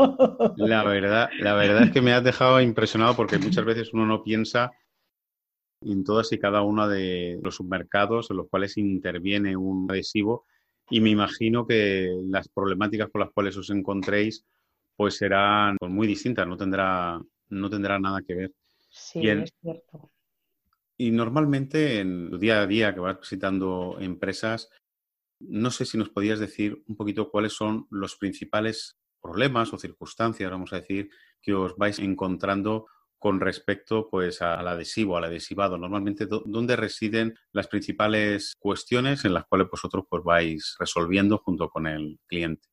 La 0.57 0.83
verdad, 0.83 1.29
la 1.39 1.53
verdad 1.53 1.83
es 1.83 1.91
que 1.91 2.01
me 2.01 2.13
has 2.13 2.23
dejado 2.23 2.59
impresionado 2.61 3.15
porque 3.15 3.37
muchas 3.37 3.63
veces 3.63 3.93
uno 3.93 4.05
no 4.05 4.23
piensa 4.23 4.71
en 5.81 6.03
todas 6.03 6.31
y 6.31 6.39
cada 6.39 6.63
uno 6.63 6.87
de 6.87 7.39
los 7.43 7.55
submercados 7.55 8.31
en 8.31 8.37
los 8.37 8.49
cuales 8.49 8.77
interviene 8.77 9.55
un 9.55 9.87
adhesivo 9.89 10.45
y 10.89 11.01
me 11.01 11.09
imagino 11.09 11.67
que 11.67 12.09
las 12.27 12.47
problemáticas 12.47 13.09
con 13.09 13.21
las 13.21 13.31
cuales 13.31 13.57
os 13.57 13.69
encontréis 13.69 14.45
pues 14.97 15.15
serán 15.15 15.77
pues, 15.79 15.91
muy 15.91 16.07
distintas, 16.07 16.47
no 16.47 16.57
tendrá, 16.57 17.21
no 17.49 17.69
tendrá 17.69 17.99
nada 17.99 18.21
que 18.27 18.35
ver. 18.35 18.51
Sí, 18.89 19.27
es 19.29 19.53
cierto. 19.61 20.11
Y 20.97 21.11
normalmente 21.11 21.99
en 21.99 22.29
el 22.33 22.39
día 22.39 22.61
a 22.61 22.67
día 22.67 22.93
que 22.93 22.99
vas 22.99 23.19
visitando 23.19 23.97
empresas, 23.99 24.69
no 25.39 25.69
sé 25.69 25.85
si 25.85 25.97
nos 25.97 26.09
podías 26.09 26.39
decir 26.39 26.83
un 26.87 26.95
poquito 26.95 27.29
cuáles 27.29 27.53
son 27.53 27.85
los 27.91 28.15
principales 28.15 28.97
problemas 29.21 29.71
o 29.71 29.77
circunstancias, 29.77 30.49
vamos 30.49 30.73
a 30.73 30.79
decir, 30.79 31.09
que 31.41 31.53
os 31.53 31.77
vais 31.77 31.99
encontrando 31.99 32.87
con 33.19 33.39
respecto 33.39 34.09
pues 34.09 34.41
al 34.41 34.67
adhesivo, 34.67 35.17
al 35.17 35.25
adhesivado. 35.25 35.77
Normalmente, 35.77 36.27
¿dónde 36.27 36.75
residen 36.75 37.37
las 37.51 37.67
principales 37.67 38.55
cuestiones 38.57 39.25
en 39.25 39.33
las 39.33 39.45
cuales 39.45 39.67
vosotros 39.69 40.05
pues 40.09 40.23
vais 40.23 40.75
resolviendo 40.79 41.37
junto 41.37 41.69
con 41.69 41.85
el 41.87 42.19
cliente? 42.25 42.67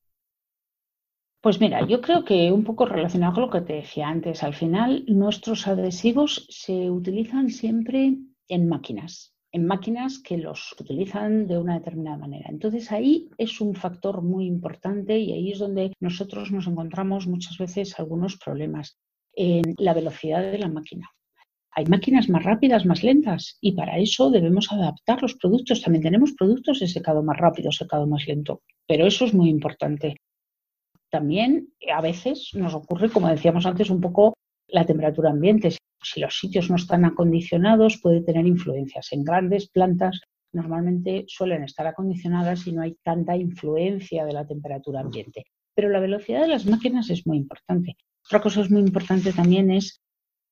Pues 1.45 1.61
mira, 1.61 1.85
yo 1.85 2.01
creo 2.01 2.25
que 2.25 2.51
un 2.51 2.63
poco 2.63 2.87
relacionado 2.87 3.33
con 3.33 3.43
lo 3.43 3.49
que 3.51 3.61
te 3.61 3.73
decía 3.73 4.07
antes, 4.07 4.41
al 4.41 4.55
final 4.55 5.03
nuestros 5.07 5.67
adhesivos 5.67 6.47
se 6.49 6.89
utilizan 6.89 7.49
siempre 7.49 8.17
en 8.47 8.67
máquinas, 8.67 9.35
en 9.51 9.67
máquinas 9.67 10.17
que 10.17 10.39
los 10.39 10.75
utilizan 10.79 11.45
de 11.45 11.59
una 11.59 11.77
determinada 11.77 12.17
manera. 12.17 12.49
Entonces 12.49 12.91
ahí 12.91 13.29
es 13.37 13.61
un 13.61 13.75
factor 13.75 14.23
muy 14.23 14.47
importante 14.47 15.19
y 15.19 15.33
ahí 15.33 15.51
es 15.51 15.59
donde 15.59 15.93
nosotros 15.99 16.51
nos 16.51 16.65
encontramos 16.65 17.27
muchas 17.27 17.59
veces 17.59 17.99
algunos 17.99 18.37
problemas 18.37 18.97
en 19.35 19.75
la 19.77 19.93
velocidad 19.93 20.41
de 20.41 20.57
la 20.57 20.67
máquina. 20.67 21.11
Hay 21.69 21.85
máquinas 21.85 22.27
más 22.27 22.43
rápidas, 22.43 22.87
más 22.87 23.03
lentas 23.03 23.59
y 23.61 23.73
para 23.73 23.99
eso 23.99 24.31
debemos 24.31 24.71
adaptar 24.71 25.21
los 25.21 25.35
productos. 25.35 25.83
También 25.83 26.01
tenemos 26.01 26.33
productos 26.33 26.79
de 26.79 26.87
secado 26.87 27.21
más 27.21 27.37
rápido, 27.37 27.71
secado 27.71 28.07
más 28.07 28.25
lento, 28.25 28.63
pero 28.87 29.05
eso 29.05 29.25
es 29.25 29.33
muy 29.35 29.49
importante. 29.51 30.15
También 31.15 31.69
a 31.95 32.01
veces 32.01 32.49
nos 32.55 32.73
ocurre, 32.73 33.09
como 33.09 33.29
decíamos 33.29 33.65
antes, 33.65 33.89
un 33.89 34.01
poco 34.01 34.33
la 34.67 34.85
temperatura 34.85 35.29
ambiente. 35.29 35.69
Si 36.03 36.19
los 36.19 36.37
sitios 36.37 36.69
no 36.69 36.75
están 36.75 37.05
acondicionados, 37.05 38.01
puede 38.03 38.21
tener 38.21 38.45
influencias. 38.45 39.13
En 39.13 39.23
grandes 39.23 39.69
plantas 39.69 40.19
normalmente 40.51 41.23
suelen 41.29 41.63
estar 41.63 41.87
acondicionadas 41.87 42.67
y 42.67 42.73
no 42.73 42.81
hay 42.81 42.97
tanta 43.01 43.37
influencia 43.37 44.25
de 44.25 44.33
la 44.33 44.45
temperatura 44.45 44.99
ambiente. 44.99 45.45
Pero 45.73 45.87
la 45.87 46.01
velocidad 46.01 46.41
de 46.41 46.49
las 46.49 46.65
máquinas 46.65 47.09
es 47.09 47.25
muy 47.25 47.37
importante. 47.37 47.95
Otra 48.27 48.41
cosa 48.41 48.59
es 48.59 48.69
muy 48.69 48.81
importante 48.81 49.31
también 49.31 49.71
es 49.71 50.01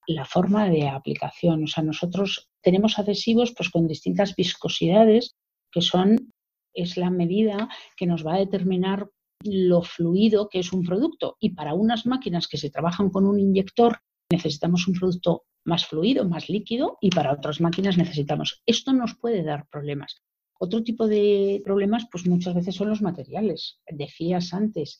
la 0.07 0.23
forma 0.23 0.69
de 0.69 0.87
aplicación. 0.87 1.65
O 1.65 1.67
sea, 1.67 1.83
nosotros 1.83 2.49
tenemos 2.61 2.97
adhesivos 2.99 3.53
pues, 3.53 3.69
con 3.69 3.85
distintas 3.85 4.33
viscosidades 4.33 5.35
que 5.73 5.81
son, 5.81 6.31
es 6.73 6.95
la 6.95 7.09
medida 7.09 7.67
que 7.97 8.05
nos 8.05 8.25
va 8.25 8.35
a 8.35 8.39
determinar 8.39 9.09
lo 9.43 9.81
fluido 9.81 10.49
que 10.49 10.59
es 10.59 10.73
un 10.73 10.83
producto. 10.83 11.37
Y 11.39 11.51
para 11.51 11.73
unas 11.73 12.05
máquinas 12.05 12.47
que 12.47 12.57
se 12.57 12.69
trabajan 12.69 13.09
con 13.09 13.25
un 13.25 13.39
inyector 13.39 13.99
necesitamos 14.31 14.87
un 14.87 14.95
producto 14.95 15.43
más 15.65 15.85
fluido, 15.85 16.27
más 16.27 16.49
líquido, 16.49 16.97
y 17.01 17.09
para 17.09 17.31
otras 17.31 17.61
máquinas 17.61 17.97
necesitamos. 17.97 18.61
Esto 18.65 18.93
nos 18.93 19.15
puede 19.15 19.43
dar 19.43 19.67
problemas. 19.69 20.21
Otro 20.59 20.83
tipo 20.83 21.07
de 21.07 21.61
problemas, 21.63 22.07
pues 22.11 22.27
muchas 22.27 22.55
veces 22.55 22.75
son 22.75 22.89
los 22.89 23.01
materiales. 23.01 23.79
Decías 23.87 24.53
antes, 24.53 24.99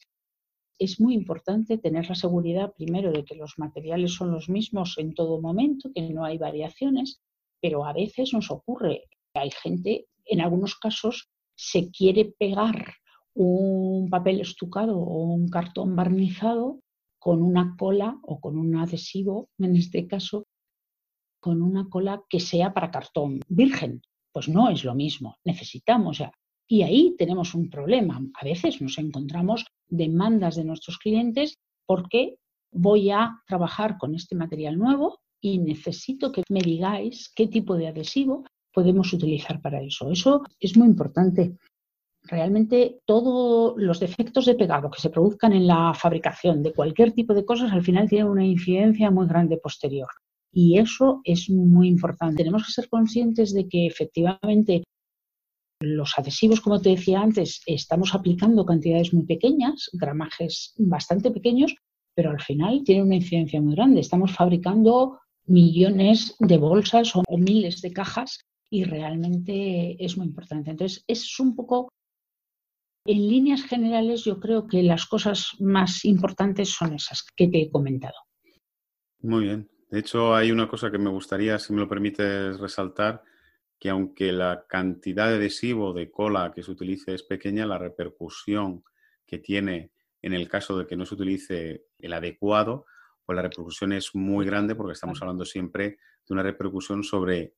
es 0.78 1.00
muy 1.00 1.14
importante 1.14 1.78
tener 1.78 2.08
la 2.08 2.14
seguridad 2.14 2.72
primero 2.76 3.12
de 3.12 3.24
que 3.24 3.34
los 3.34 3.58
materiales 3.58 4.14
son 4.14 4.30
los 4.30 4.48
mismos 4.48 4.98
en 4.98 5.14
todo 5.14 5.40
momento, 5.40 5.90
que 5.94 6.02
no 6.02 6.24
hay 6.24 6.38
variaciones, 6.38 7.20
pero 7.60 7.86
a 7.86 7.92
veces 7.92 8.32
nos 8.32 8.50
ocurre, 8.50 9.04
hay 9.34 9.50
gente, 9.50 10.06
en 10.26 10.40
algunos 10.40 10.74
casos, 10.76 11.30
se 11.56 11.90
quiere 11.90 12.34
pegar 12.38 12.94
un 13.34 14.08
papel 14.10 14.40
estucado 14.40 14.98
o 14.98 15.24
un 15.24 15.48
cartón 15.48 15.96
barnizado 15.96 16.80
con 17.18 17.42
una 17.42 17.74
cola 17.76 18.18
o 18.22 18.40
con 18.40 18.58
un 18.58 18.76
adhesivo, 18.76 19.48
en 19.58 19.76
este 19.76 20.06
caso, 20.06 20.44
con 21.40 21.62
una 21.62 21.88
cola 21.88 22.22
que 22.28 22.40
sea 22.40 22.72
para 22.72 22.90
cartón 22.90 23.40
virgen. 23.48 24.02
Pues 24.32 24.48
no 24.48 24.70
es 24.70 24.84
lo 24.84 24.94
mismo, 24.94 25.36
necesitamos. 25.44 26.22
Y 26.68 26.82
ahí 26.82 27.14
tenemos 27.18 27.54
un 27.54 27.70
problema. 27.70 28.20
A 28.40 28.44
veces 28.44 28.80
nos 28.80 28.98
encontramos 28.98 29.66
demandas 29.88 30.56
de 30.56 30.64
nuestros 30.64 30.98
clientes 30.98 31.56
porque 31.86 32.36
voy 32.72 33.10
a 33.10 33.40
trabajar 33.46 33.96
con 33.98 34.14
este 34.14 34.34
material 34.34 34.78
nuevo 34.78 35.18
y 35.40 35.58
necesito 35.58 36.32
que 36.32 36.42
me 36.48 36.60
digáis 36.60 37.32
qué 37.34 37.46
tipo 37.46 37.76
de 37.76 37.88
adhesivo 37.88 38.44
podemos 38.72 39.12
utilizar 39.12 39.60
para 39.60 39.80
eso. 39.82 40.10
Eso 40.10 40.42
es 40.58 40.76
muy 40.76 40.88
importante 40.88 41.56
realmente 42.24 43.00
todos 43.04 43.74
los 43.76 44.00
defectos 44.00 44.46
de 44.46 44.54
pegado 44.54 44.90
que 44.90 45.00
se 45.00 45.10
produzcan 45.10 45.52
en 45.52 45.66
la 45.66 45.92
fabricación 45.94 46.62
de 46.62 46.72
cualquier 46.72 47.12
tipo 47.12 47.34
de 47.34 47.44
cosas 47.44 47.72
al 47.72 47.82
final 47.82 48.08
tienen 48.08 48.28
una 48.28 48.44
incidencia 48.44 49.10
muy 49.10 49.26
grande 49.26 49.58
posterior. 49.58 50.08
Y 50.52 50.78
eso 50.78 51.20
es 51.24 51.50
muy 51.50 51.88
importante. 51.88 52.38
Tenemos 52.38 52.64
que 52.64 52.72
ser 52.72 52.88
conscientes 52.88 53.52
de 53.52 53.68
que 53.68 53.86
efectivamente 53.86 54.84
los 55.80 56.16
adhesivos, 56.16 56.60
como 56.60 56.80
te 56.80 56.90
decía 56.90 57.20
antes, 57.20 57.60
estamos 57.66 58.14
aplicando 58.14 58.64
cantidades 58.64 59.12
muy 59.12 59.26
pequeñas, 59.26 59.90
gramajes 59.92 60.72
bastante 60.78 61.30
pequeños, 61.30 61.74
pero 62.14 62.30
al 62.30 62.40
final 62.40 62.82
tienen 62.84 63.06
una 63.06 63.16
incidencia 63.16 63.60
muy 63.60 63.74
grande. 63.74 64.00
Estamos 64.00 64.32
fabricando 64.32 65.18
millones 65.46 66.36
de 66.38 66.56
bolsas 66.56 67.14
o 67.16 67.22
miles 67.36 67.82
de 67.82 67.92
cajas 67.92 68.40
y 68.70 68.84
realmente 68.84 70.02
es 70.02 70.16
muy 70.16 70.26
importante. 70.26 70.70
Entonces, 70.70 71.04
es 71.06 71.38
un 71.40 71.54
poco 71.54 71.88
en 73.04 73.28
líneas 73.28 73.64
generales, 73.64 74.24
yo 74.24 74.40
creo 74.40 74.66
que 74.66 74.82
las 74.82 75.06
cosas 75.06 75.50
más 75.60 76.04
importantes 76.04 76.70
son 76.70 76.94
esas 76.94 77.24
que 77.36 77.48
te 77.48 77.62
he 77.62 77.70
comentado. 77.70 78.14
Muy 79.20 79.44
bien. 79.44 79.70
De 79.90 80.00
hecho, 80.00 80.34
hay 80.34 80.50
una 80.50 80.68
cosa 80.68 80.90
que 80.90 80.98
me 80.98 81.10
gustaría, 81.10 81.58
si 81.58 81.72
me 81.72 81.80
lo 81.80 81.88
permites, 81.88 82.58
resaltar, 82.58 83.22
que 83.78 83.90
aunque 83.90 84.32
la 84.32 84.64
cantidad 84.66 85.28
de 85.28 85.36
adhesivo 85.36 85.92
de 85.92 86.10
cola 86.10 86.52
que 86.54 86.62
se 86.62 86.70
utilice 86.70 87.14
es 87.14 87.22
pequeña, 87.22 87.66
la 87.66 87.78
repercusión 87.78 88.82
que 89.26 89.38
tiene 89.38 89.92
en 90.22 90.32
el 90.32 90.48
caso 90.48 90.78
de 90.78 90.86
que 90.86 90.96
no 90.96 91.04
se 91.04 91.14
utilice 91.14 91.84
el 91.98 92.14
adecuado, 92.14 92.86
pues 93.26 93.36
la 93.36 93.42
repercusión 93.42 93.92
es 93.92 94.14
muy 94.14 94.46
grande 94.46 94.74
porque 94.74 94.94
estamos 94.94 95.20
hablando 95.20 95.44
siempre 95.44 95.98
de 96.26 96.32
una 96.34 96.42
repercusión 96.42 97.04
sobre 97.04 97.54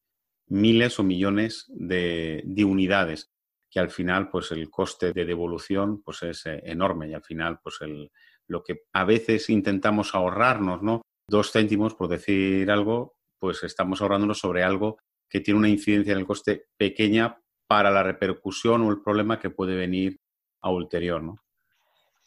miles 0.48 0.98
o 0.98 1.04
millones 1.04 1.66
de, 1.68 2.42
de 2.44 2.64
unidades 2.64 3.30
que 3.76 3.80
al 3.80 3.90
final 3.90 4.30
pues 4.30 4.52
el 4.52 4.70
coste 4.70 5.12
de 5.12 5.26
devolución 5.26 6.00
pues 6.02 6.22
es 6.22 6.46
eh, 6.46 6.62
enorme 6.64 7.10
y 7.10 7.12
al 7.12 7.22
final 7.22 7.58
pues 7.62 7.76
el, 7.82 8.10
lo 8.46 8.64
que 8.64 8.84
a 8.94 9.04
veces 9.04 9.50
intentamos 9.50 10.14
ahorrarnos, 10.14 10.82
¿no? 10.82 11.02
Dos 11.28 11.52
céntimos, 11.52 11.94
por 11.94 12.08
decir 12.08 12.70
algo, 12.70 13.18
pues 13.38 13.62
estamos 13.64 14.00
ahorrándonos 14.00 14.38
sobre 14.38 14.62
algo 14.62 14.96
que 15.28 15.40
tiene 15.40 15.60
una 15.60 15.68
incidencia 15.68 16.14
en 16.14 16.20
el 16.20 16.24
coste 16.24 16.68
pequeña 16.78 17.38
para 17.66 17.90
la 17.90 18.02
repercusión 18.02 18.80
o 18.80 18.90
el 18.90 19.02
problema 19.02 19.38
que 19.38 19.50
puede 19.50 19.76
venir 19.76 20.16
a 20.62 20.70
ulterior, 20.70 21.22
¿no? 21.22 21.36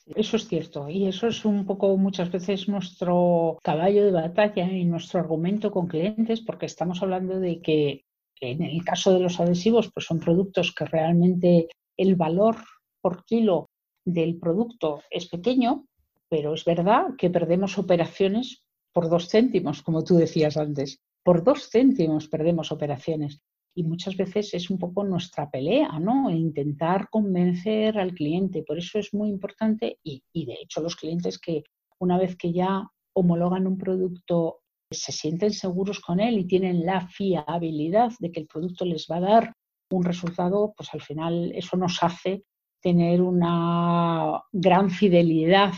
Eso 0.05 0.37
es 0.37 0.47
cierto 0.47 0.87
y 0.87 1.07
eso 1.07 1.25
es 1.25 1.45
un 1.45 1.65
poco 1.65 1.97
muchas 1.97 2.31
veces 2.31 2.69
nuestro 2.69 3.57
caballo 3.63 4.05
de 4.05 4.11
batalla 4.11 4.71
y 4.71 4.85
nuestro 4.85 5.19
argumento 5.19 5.71
con 5.71 5.87
clientes 5.87 6.41
porque 6.41 6.67
estamos 6.67 7.01
hablando 7.01 7.39
de 7.39 7.59
que 7.59 8.05
en 8.41 8.63
el 8.63 8.83
caso 8.83 9.13
de 9.13 9.19
los 9.19 9.39
adhesivos, 9.39 9.91
pues 9.93 10.05
son 10.05 10.19
productos 10.19 10.73
que 10.73 10.85
realmente 10.85 11.67
el 11.97 12.15
valor 12.15 12.57
por 13.01 13.25
kilo 13.25 13.69
del 14.05 14.39
producto 14.39 15.01
es 15.09 15.27
pequeño, 15.27 15.85
pero 16.29 16.53
es 16.53 16.65
verdad 16.65 17.15
que 17.17 17.29
perdemos 17.29 17.77
operaciones 17.77 18.63
por 18.93 19.09
dos 19.09 19.29
céntimos, 19.29 19.81
como 19.81 20.03
tú 20.03 20.15
decías 20.15 20.57
antes. 20.57 20.99
Por 21.23 21.43
dos 21.43 21.69
céntimos 21.69 22.27
perdemos 22.27 22.71
operaciones. 22.71 23.41
Y 23.75 23.83
muchas 23.83 24.17
veces 24.17 24.53
es 24.53 24.69
un 24.69 24.77
poco 24.79 25.03
nuestra 25.03 25.49
pelea, 25.49 25.99
¿no? 25.99 26.29
E 26.29 26.35
intentar 26.35 27.07
convencer 27.09 27.97
al 27.97 28.13
cliente. 28.13 28.63
Por 28.63 28.77
eso 28.77 28.99
es 28.99 29.13
muy 29.13 29.29
importante 29.29 29.99
y, 30.03 30.23
y 30.33 30.45
de 30.45 30.57
hecho 30.61 30.81
los 30.81 30.95
clientes 30.95 31.39
que 31.39 31.63
una 31.99 32.17
vez 32.17 32.35
que 32.35 32.51
ya 32.51 32.89
homologan 33.13 33.67
un 33.67 33.77
producto, 33.77 34.61
se 34.91 35.11
sienten 35.11 35.51
seguros 35.51 35.99
con 35.99 36.19
él 36.19 36.39
y 36.39 36.45
tienen 36.45 36.85
la 36.85 37.07
fiabilidad 37.07 38.11
de 38.19 38.31
que 38.31 38.39
el 38.39 38.47
producto 38.47 38.85
les 38.85 39.07
va 39.09 39.17
a 39.17 39.21
dar 39.21 39.53
un 39.91 40.03
resultado, 40.03 40.73
pues 40.75 40.93
al 40.93 41.01
final 41.01 41.51
eso 41.55 41.77
nos 41.77 42.01
hace 42.01 42.43
tener 42.81 43.21
una 43.21 44.41
gran 44.51 44.89
fidelidad 44.89 45.73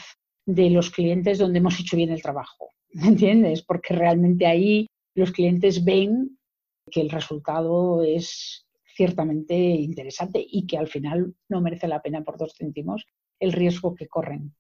de 0.46 0.70
los 0.70 0.90
clientes 0.90 1.40
donde 1.40 1.60
hemos 1.60 1.80
hecho 1.80 1.98
bien 1.98 2.12
el 2.12 2.22
trabajo. 2.22 2.70
¿Me 2.94 3.08
entiendes? 3.08 3.64
Porque 3.64 3.94
realmente 3.94 4.46
ahí 4.46 4.88
los 5.16 5.32
clientes 5.32 5.84
ven 5.84 6.38
que 6.90 7.02
el 7.02 7.10
resultado 7.10 8.04
es 8.04 8.66
ciertamente 8.96 9.56
interesante 9.56 10.46
y 10.46 10.68
que 10.68 10.78
al 10.78 10.88
final 10.88 11.34
no 11.50 11.62
merece 11.62 11.88
la 11.88 12.02
pena 12.02 12.22
por 12.24 12.38
dos 12.38 12.54
céntimos 12.58 13.06
el 13.40 13.54
riesgo 13.54 13.96
que 13.96 14.08
corren. 14.08 14.54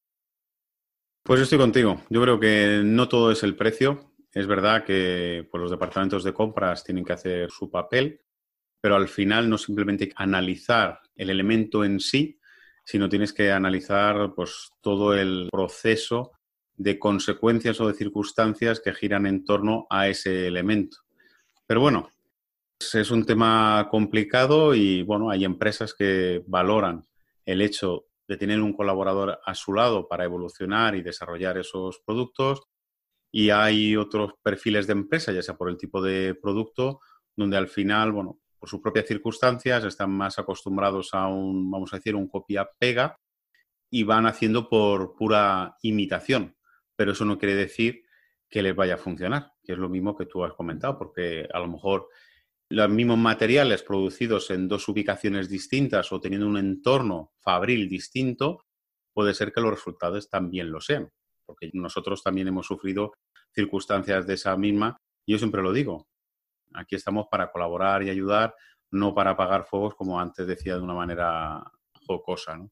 Pues 1.24 1.40
yo 1.40 1.44
estoy 1.44 1.60
contigo. 1.60 2.02
Yo 2.10 2.22
creo 2.22 2.40
que 2.40 2.82
no 2.84 3.08
todo 3.08 3.32
es 3.32 3.44
el 3.44 3.56
precio. 3.56 4.11
Es 4.34 4.48
verdad 4.48 4.86
que 4.86 5.48
pues, 5.50 5.62
los 5.62 5.72
departamentos 5.72 6.24
de 6.24 6.34
compras 6.34 6.84
tienen 6.84 7.04
que 7.04 7.14
hacer 7.14 7.52
su 7.52 7.70
papel, 7.70 8.22
pero 8.80 8.96
al 8.96 9.08
final 9.08 9.50
no 9.50 9.58
simplemente 9.58 10.12
analizar 10.16 11.02
el 11.16 11.30
elemento 11.30 11.84
en 11.84 12.00
sí, 12.00 12.40
sino 12.86 13.10
tienes 13.10 13.34
que 13.34 13.52
analizar 13.52 14.34
pues, 14.34 14.72
todo 14.82 15.14
el 15.14 15.50
proceso 15.52 16.32
de 16.76 16.98
consecuencias 16.98 17.80
o 17.82 17.88
de 17.88 17.94
circunstancias 17.94 18.80
que 18.80 18.94
giran 18.94 19.26
en 19.26 19.44
torno 19.44 19.86
a 19.90 20.08
ese 20.08 20.48
elemento. 20.48 20.98
Pero 21.68 21.82
bueno, 21.82 22.10
es 22.80 23.12
un 23.12 23.26
tema 23.26 23.88
complicado 23.92 24.74
y 24.74 25.04
bueno, 25.04 25.30
hay 25.30 25.46
empresas 25.46 25.94
que 25.94 26.42
valoran 26.48 27.06
el 27.46 27.62
hecho 27.62 28.08
de 28.28 28.38
tener 28.38 28.62
un 28.62 28.74
colaborador 28.74 29.40
a 29.46 29.54
su 29.54 29.74
lado 29.74 30.08
para 30.08 30.24
evolucionar 30.24 30.96
y 30.96 31.02
desarrollar 31.02 31.58
esos 31.58 32.00
productos 32.00 32.64
y 33.32 33.50
hay 33.50 33.96
otros 33.96 34.34
perfiles 34.44 34.88
de 34.88 34.94
empresa, 34.94 35.32
ya 35.32 35.42
sea 35.42 35.56
por 35.56 35.70
el 35.70 35.78
tipo 35.78 36.02
de 36.02 36.36
producto, 36.36 37.00
donde 37.36 37.58
al 37.58 37.70
final, 37.70 38.12
bueno, 38.12 38.40
por 38.60 38.70
sus 38.70 38.82
propias 38.82 39.08
circunstancias 39.08 39.84
están 39.86 40.12
más 40.12 40.38
acostumbrados 40.38 41.14
a 41.14 41.28
un, 41.28 41.72
vamos 41.72 41.94
a 41.94 41.98
decir, 41.98 42.16
un 42.16 42.28
copia-pega 42.28 43.18
y 43.90 44.04
van 44.04 44.26
haciendo 44.26 44.70
por 44.70 45.16
pura 45.16 45.78
imitación. 45.82 46.56
Pero 46.96 47.14
eso 47.14 47.26
no 47.26 47.40
quiere 47.40 47.56
decir 47.56 48.04
que 48.50 48.62
les 48.62 48.76
vaya 48.76 48.96
a 48.96 48.98
funcionar, 48.98 49.54
que 49.64 49.74
es 49.74 49.80
lo 49.80 49.90
mismo 49.90 50.16
que 50.16 50.26
tú 50.26 50.44
has 50.44 50.54
comentado, 50.54 50.98
porque 50.98 51.48
a 51.52 51.60
lo 51.60 51.68
mejor 51.68 52.10
los 52.70 52.90
mismos 52.90 53.18
materiales 53.18 53.82
producidos 53.84 54.50
en 54.52 54.68
dos 54.68 54.88
ubicaciones 54.88 55.50
distintas 55.50 56.12
o 56.12 56.20
teniendo 56.20 56.48
un 56.48 56.58
entorno 56.58 57.32
fabril 57.40 57.90
distinto, 57.90 58.66
puede 59.14 59.34
ser 59.34 59.52
que 59.52 59.62
los 59.62 59.72
resultados 59.72 60.30
también 60.30 60.72
lo 60.72 60.80
sean, 60.80 61.12
porque 61.46 61.70
nosotros 61.74 62.24
también 62.24 62.48
hemos 62.48 62.68
sufrido 62.68 63.14
circunstancias 63.54 64.26
de 64.26 64.34
esa 64.36 64.56
misma. 64.58 64.98
Y 65.26 65.34
yo 65.34 65.38
siempre 65.38 65.62
lo 65.62 65.74
digo, 65.74 66.08
aquí 66.74 66.96
estamos 66.96 67.28
para 67.30 67.52
colaborar 67.52 68.04
y 68.04 68.10
ayudar, 68.10 68.56
no 68.92 69.14
para 69.14 69.32
apagar 69.32 69.66
fuegos, 69.66 69.96
como 69.96 70.20
antes 70.20 70.48
decía 70.48 70.76
de 70.76 70.82
una 70.82 70.94
manera 70.94 71.64
jocosa. 72.06 72.58
¿no? 72.58 72.72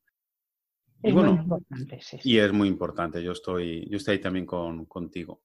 Es 1.01 1.13
muy 1.13 1.29
importante, 1.29 1.99
sí, 2.01 2.19
Y 2.23 2.37
es 2.37 2.51
muy 2.51 2.67
importante, 2.67 3.23
yo 3.23 3.31
estoy, 3.31 3.87
yo 3.89 3.97
estoy 3.97 4.15
ahí 4.15 4.21
también 4.21 4.45
con, 4.45 4.85
contigo. 4.85 5.41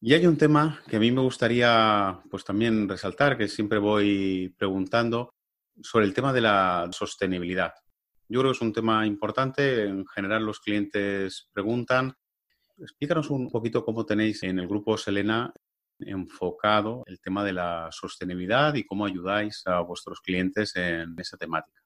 Y 0.00 0.14
hay 0.14 0.26
un 0.26 0.36
tema 0.36 0.80
que 0.88 0.96
a 0.96 1.00
mí 1.00 1.10
me 1.12 1.20
gustaría 1.20 2.20
pues 2.30 2.44
también 2.44 2.88
resaltar, 2.88 3.38
que 3.38 3.48
siempre 3.48 3.78
voy 3.78 4.52
preguntando, 4.58 5.30
sobre 5.80 6.06
el 6.06 6.14
tema 6.14 6.32
de 6.32 6.40
la 6.40 6.88
sostenibilidad. 6.92 7.72
Yo 8.32 8.40
creo 8.40 8.50
que 8.50 8.56
es 8.56 8.62
un 8.62 8.72
tema 8.72 9.06
importante, 9.06 9.84
en 9.84 10.06
general 10.06 10.46
los 10.46 10.58
clientes 10.58 11.50
preguntan. 11.52 12.14
Explícanos 12.78 13.28
un 13.28 13.50
poquito 13.50 13.84
cómo 13.84 14.06
tenéis 14.06 14.42
en 14.42 14.58
el 14.58 14.66
grupo 14.66 14.96
Selena 14.96 15.52
enfocado 15.98 17.02
el 17.08 17.20
tema 17.20 17.44
de 17.44 17.52
la 17.52 17.88
sostenibilidad 17.90 18.74
y 18.74 18.84
cómo 18.84 19.04
ayudáis 19.04 19.62
a 19.66 19.80
vuestros 19.80 20.22
clientes 20.22 20.74
en 20.76 21.14
esa 21.18 21.36
temática. 21.36 21.78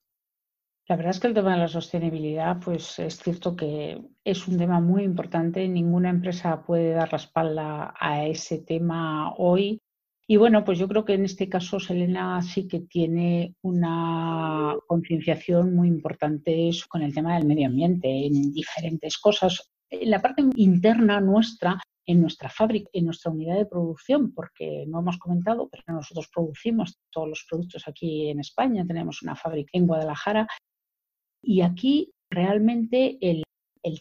La 0.87 0.95
verdad 0.95 1.11
es 1.11 1.19
que 1.19 1.27
el 1.27 1.35
tema 1.35 1.55
de 1.55 1.59
la 1.59 1.67
sostenibilidad, 1.67 2.61
pues 2.61 2.97
es 3.01 3.19
cierto 3.19 3.57
que 3.57 4.01
es 4.23 4.47
un 4.47 4.57
tema 4.57 4.79
muy 4.79 5.03
importante. 5.03 5.67
Ninguna 5.67 6.11
empresa 6.11 6.63
puede 6.63 6.93
dar 6.93 7.11
la 7.11 7.19
espalda 7.19 7.95
a 7.99 8.25
ese 8.25 8.59
tema 8.59 9.35
hoy. 9.37 9.83
Y 10.29 10.37
bueno, 10.37 10.65
pues 10.65 10.79
yo 10.79 10.89
creo 10.89 11.05
que 11.05 11.15
en 11.15 11.25
este 11.25 11.49
caso 11.49 11.79
Selena 11.79 12.43
sí 12.43 12.67
que 12.67 12.81
tiene 12.81 13.55
una 13.63 14.75
concienciación 14.89 15.75
muy 15.75 15.87
importante 15.87 16.71
con 16.89 17.03
el 17.03 17.15
tema 17.15 17.37
del 17.37 17.47
medio 17.47 17.69
ambiente 17.69 18.27
en 18.27 18.53
diferentes 18.53 19.19
cosas. 19.19 19.71
En 19.89 20.11
la 20.11 20.21
parte 20.21 20.43
interna 20.57 21.21
nuestra, 21.21 21.81
en 22.05 22.21
nuestra 22.21 22.49
fábrica, 22.49 22.91
en 22.93 23.05
nuestra 23.05 23.31
unidad 23.31 23.57
de 23.57 23.67
producción, 23.67 24.33
porque 24.35 24.85
no 24.89 24.99
hemos 24.99 25.17
comentado, 25.19 25.69
pero 25.69 25.85
nosotros 25.87 26.29
producimos 26.35 26.99
todos 27.13 27.29
los 27.29 27.47
productos 27.49 27.87
aquí 27.87 28.29
en 28.29 28.41
España, 28.41 28.85
tenemos 28.85 29.23
una 29.23 29.37
fábrica 29.37 29.71
en 29.75 29.87
Guadalajara. 29.87 30.49
Y 31.41 31.61
aquí 31.61 32.11
realmente 32.31 33.17
el, 33.21 33.45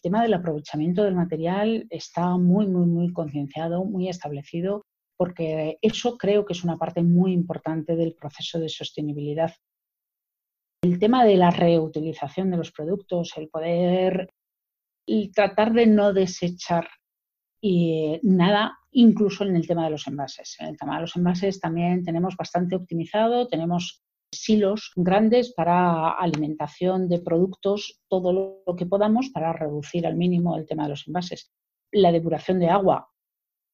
tema 0.02 0.24
del 0.24 0.34
aprovechamiento 0.34 1.04
del 1.04 1.14
material 1.14 1.86
está 1.92 2.36
muy, 2.38 2.66
muy, 2.66 2.88
muy 2.88 3.14
concienciado, 3.14 3.86
muy 3.86 4.10
establecido, 4.10 4.82
porque 5.18 5.78
eso 5.82 6.18
creo 6.18 6.46
que 6.46 6.54
es 6.54 6.64
una 6.64 6.78
parte 6.78 7.02
muy 7.04 7.32
importante 7.32 7.96
del 7.96 8.14
proceso 8.14 8.60
de 8.60 8.70
sostenibilidad. 8.70 9.54
El 10.84 11.00
tema 11.00 11.26
de 11.26 11.36
la 11.36 11.52
reutilización 11.52 12.52
de 12.52 12.58
los 12.58 12.72
productos, 12.72 13.34
el 13.38 13.50
poder 13.50 14.30
tratar 15.34 15.74
de 15.74 15.88
no 15.88 16.14
desechar 16.14 16.88
y 17.62 18.20
nada, 18.24 18.78
incluso 18.92 19.44
en 19.44 19.56
el 19.56 19.66
tema 19.66 19.86
de 19.86 19.92
los 19.92 20.08
envases. 20.08 20.56
En 20.60 20.68
el 20.68 20.78
tema 20.78 20.96
de 20.96 21.02
los 21.02 21.16
envases 21.16 21.60
también 21.60 22.04
tenemos 22.04 22.36
bastante 22.36 22.76
optimizado, 22.76 23.48
tenemos 23.48 24.04
silos 24.32 24.92
grandes 24.96 25.54
para 25.54 26.12
alimentación 26.12 27.08
de 27.08 27.20
productos, 27.20 28.02
todo 28.08 28.62
lo 28.66 28.76
que 28.76 28.86
podamos 28.86 29.30
para 29.30 29.54
reducir 29.54 30.06
al 30.06 30.16
mínimo 30.16 30.58
el 30.58 30.68
tema 30.68 30.84
de 30.84 30.90
los 30.90 31.08
envases. 31.08 31.52
La 31.92 32.12
depuración 32.12 32.60
de 32.60 32.70
agua. 32.70 33.10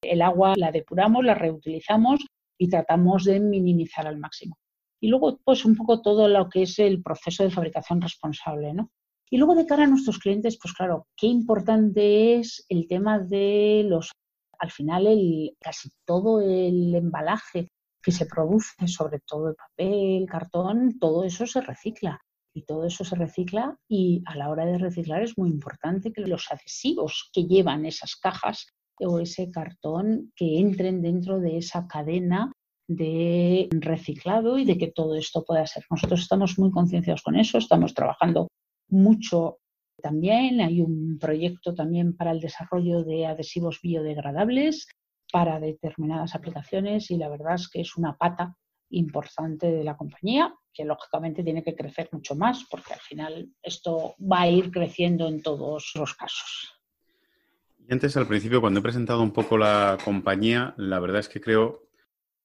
El 0.01 0.21
agua 0.21 0.53
la 0.57 0.71
depuramos, 0.71 1.23
la 1.23 1.35
reutilizamos 1.35 2.25
y 2.57 2.69
tratamos 2.69 3.25
de 3.25 3.39
minimizar 3.39 4.07
al 4.07 4.17
máximo. 4.17 4.57
Y 4.99 5.07
luego, 5.09 5.39
pues 5.43 5.65
un 5.65 5.75
poco 5.75 6.01
todo 6.01 6.27
lo 6.27 6.49
que 6.49 6.63
es 6.63 6.77
el 6.79 7.01
proceso 7.01 7.43
de 7.43 7.51
fabricación 7.51 8.01
responsable, 8.01 8.73
¿no? 8.73 8.91
Y 9.29 9.37
luego 9.37 9.55
de 9.55 9.65
cara 9.65 9.85
a 9.85 9.87
nuestros 9.87 10.19
clientes, 10.19 10.59
pues 10.61 10.73
claro, 10.73 11.07
qué 11.15 11.27
importante 11.27 12.35
es 12.35 12.65
el 12.69 12.87
tema 12.87 13.17
de 13.17 13.83
los, 13.87 14.11
al 14.59 14.71
final, 14.71 15.07
el, 15.07 15.55
casi 15.59 15.89
todo 16.05 16.41
el 16.41 16.93
embalaje 16.93 17.69
que 18.03 18.11
se 18.11 18.25
produce, 18.25 18.87
sobre 18.87 19.19
todo 19.19 19.49
el 19.49 19.55
papel, 19.55 20.27
cartón, 20.27 20.99
todo 20.99 21.23
eso 21.23 21.45
se 21.45 21.61
recicla. 21.61 22.19
Y 22.53 22.63
todo 22.63 22.85
eso 22.85 23.05
se 23.05 23.15
recicla 23.15 23.77
y 23.87 24.21
a 24.25 24.35
la 24.35 24.49
hora 24.49 24.65
de 24.65 24.77
reciclar 24.77 25.23
es 25.23 25.37
muy 25.37 25.49
importante 25.49 26.11
que 26.11 26.21
los 26.21 26.51
adhesivos 26.51 27.29
que 27.33 27.45
llevan 27.45 27.85
esas 27.85 28.17
cajas 28.17 28.67
o 29.01 29.19
ese 29.19 29.51
cartón 29.51 30.31
que 30.35 30.59
entren 30.59 31.01
dentro 31.01 31.39
de 31.39 31.57
esa 31.57 31.87
cadena 31.87 32.51
de 32.87 33.69
reciclado 33.71 34.57
y 34.57 34.65
de 34.65 34.77
que 34.77 34.91
todo 34.91 35.15
esto 35.15 35.43
pueda 35.43 35.65
ser. 35.65 35.83
Nosotros 35.89 36.21
estamos 36.21 36.59
muy 36.59 36.71
concienciados 36.71 37.21
con 37.21 37.35
eso, 37.35 37.57
estamos 37.57 37.93
trabajando 37.93 38.47
mucho 38.89 39.59
también. 40.01 40.61
Hay 40.61 40.81
un 40.81 41.17
proyecto 41.19 41.73
también 41.73 42.15
para 42.15 42.31
el 42.31 42.39
desarrollo 42.39 43.03
de 43.03 43.25
adhesivos 43.25 43.79
biodegradables 43.81 44.87
para 45.31 45.59
determinadas 45.59 46.35
aplicaciones 46.35 47.09
y 47.09 47.17
la 47.17 47.29
verdad 47.29 47.55
es 47.55 47.69
que 47.69 47.81
es 47.81 47.95
una 47.95 48.17
pata 48.17 48.55
importante 48.89 49.71
de 49.71 49.85
la 49.85 49.95
compañía 49.95 50.53
que 50.73 50.83
lógicamente 50.83 51.43
tiene 51.43 51.63
que 51.63 51.75
crecer 51.75 52.09
mucho 52.11 52.35
más 52.35 52.65
porque 52.69 52.93
al 52.93 52.99
final 52.99 53.49
esto 53.61 54.15
va 54.19 54.41
a 54.41 54.49
ir 54.49 54.69
creciendo 54.71 55.27
en 55.27 55.41
todos 55.41 55.91
los 55.95 56.13
casos. 56.15 56.80
Antes, 57.91 58.17
al 58.17 58.25
principio, 58.25 58.61
cuando 58.61 58.79
he 58.79 58.83
presentado 58.83 59.21
un 59.21 59.31
poco 59.31 59.57
la 59.57 59.97
compañía, 60.03 60.73
la 60.77 60.99
verdad 60.99 61.19
es 61.19 61.29
que 61.29 61.41
creo 61.41 61.89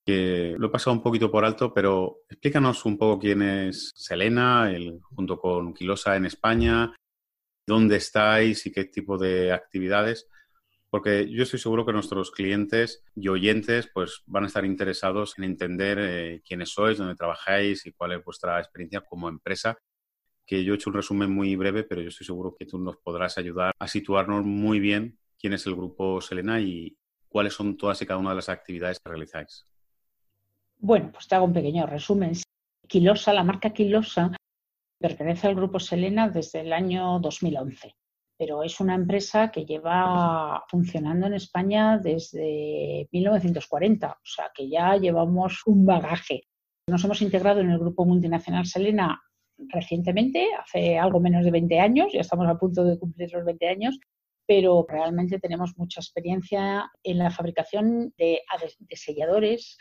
que 0.05 0.55
lo 0.59 0.67
he 0.67 0.71
pasado 0.71 0.95
un 0.95 1.03
poquito 1.03 1.31
por 1.31 1.45
alto, 1.45 1.73
pero 1.73 2.19
explícanos 2.29 2.85
un 2.85 2.99
poco 2.99 3.19
quién 3.19 3.41
es 3.41 3.93
Selena, 3.97 4.71
el, 4.71 5.01
junto 5.03 5.39
con 5.39 5.73
Quilosa 5.73 6.17
en 6.17 6.27
España, 6.27 6.95
dónde 7.67 7.97
estáis 7.97 8.67
y 8.67 8.73
qué 8.73 8.85
tipo 8.85 9.17
de 9.17 9.53
actividades 9.53 10.29
porque 10.97 11.29
yo 11.31 11.43
estoy 11.43 11.59
seguro 11.59 11.85
que 11.85 11.93
nuestros 11.93 12.31
clientes 12.31 13.05
y 13.15 13.29
oyentes 13.29 13.91
pues, 13.93 14.23
van 14.27 14.45
a 14.45 14.47
estar 14.47 14.65
interesados 14.65 15.35
en 15.37 15.45
entender 15.45 15.99
eh, 16.01 16.43
quiénes 16.43 16.71
sois, 16.71 16.97
dónde 16.97 17.17
trabajáis 17.17 17.85
y 17.85 17.93
cuál 17.93 18.13
es 18.13 18.25
vuestra 18.25 18.59
experiencia 18.61 19.03
como 19.03 19.29
empresa. 19.29 19.77
Que 20.47 20.65
yo 20.65 20.73
he 20.73 20.77
hecho 20.77 20.91
un 20.91 20.97
resumen 20.97 21.31
muy 21.31 21.55
breve, 21.57 21.83
pero 21.83 22.01
yo 22.01 22.09
estoy 22.09 22.27
seguro 22.27 22.57
que 22.59 22.65
tú 22.67 22.79
nos 22.79 22.97
podrás 22.97 23.37
ayudar 23.37 23.75
a 23.79 23.89
situarnos 23.89 24.45
muy 24.45 24.81
bien 24.81 25.19
quién 25.39 25.53
es 25.53 25.67
el 25.67 25.77
grupo 25.77 26.21
Selena 26.21 26.61
y 26.61 26.97
cuáles 27.29 27.55
son 27.55 27.77
todas 27.77 28.01
y 28.03 28.07
cada 28.07 28.21
una 28.21 28.31
de 28.31 28.37
las 28.37 28.49
actividades 28.49 28.99
que 29.01 29.11
realizáis. 29.11 29.67
Bueno, 30.79 31.11
pues 31.13 31.27
te 31.27 31.35
hago 31.35 31.47
un 31.47 31.53
pequeño 31.53 31.87
resumen. 31.87 32.33
Quilosa, 32.87 33.33
la 33.33 33.45
marca 33.45 33.71
Quilosa, 33.71 34.33
pertenece 34.99 35.47
al 35.47 35.55
grupo 35.55 35.81
Selena 35.81 36.29
desde 36.29 36.61
el 36.61 36.73
año 36.73 37.19
2011 37.21 37.95
pero 38.39 38.63
es 38.63 38.81
una 38.81 38.95
empresa 38.95 39.51
que 39.51 39.65
lleva 39.65 40.63
funcionando 40.69 41.27
en 41.27 41.35
España 41.35 41.99
desde 41.99 43.09
1940, 43.11 44.11
o 44.11 44.17
sea 44.23 44.51
que 44.55 44.69
ya 44.69 44.97
llevamos 44.97 45.63
un 45.67 45.87
bagaje. 45.87 46.45
Nos 46.87 47.03
hemos 47.05 47.23
integrado 47.23 47.61
en 47.61 47.71
el 47.71 47.79
grupo 47.79 48.05
multinacional 48.05 48.67
Selena 48.67 49.21
recientemente, 49.59 50.49
hace 50.59 50.99
algo 50.99 51.19
menos 51.19 51.45
de 51.45 51.51
20 51.51 51.81
años, 51.81 52.13
ya 52.13 52.21
estamos 52.21 52.47
a 52.47 52.59
punto 52.59 52.85
de 52.85 52.99
cumplir 52.99 53.33
los 53.33 53.45
20 53.45 53.69
años, 53.69 53.99
pero 54.47 54.87
realmente 54.89 55.39
tenemos 55.39 55.77
mucha 55.77 56.01
experiencia 56.01 56.91
en 57.03 57.19
la 57.19 57.31
fabricación 57.31 58.15
de, 58.17 58.43
selladores, 58.93 59.79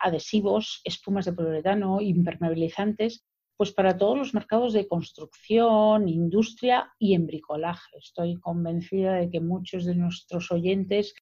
adhesivos, 0.00 0.80
espumas 0.84 1.26
de 1.26 1.32
poliuretano, 1.32 2.00
impermeabilizantes 2.00 3.24
pues 3.58 3.72
para 3.72 3.98
todos 3.98 4.16
los 4.16 4.34
mercados 4.34 4.72
de 4.72 4.86
construcción, 4.86 6.08
industria 6.08 6.92
y 6.96 7.14
en 7.14 7.26
bricolaje. 7.26 7.98
Estoy 7.98 8.36
convencida 8.36 9.14
de 9.14 9.28
que 9.30 9.40
muchos 9.40 9.84
de 9.84 9.96
nuestros 9.96 10.52
oyentes 10.52 11.12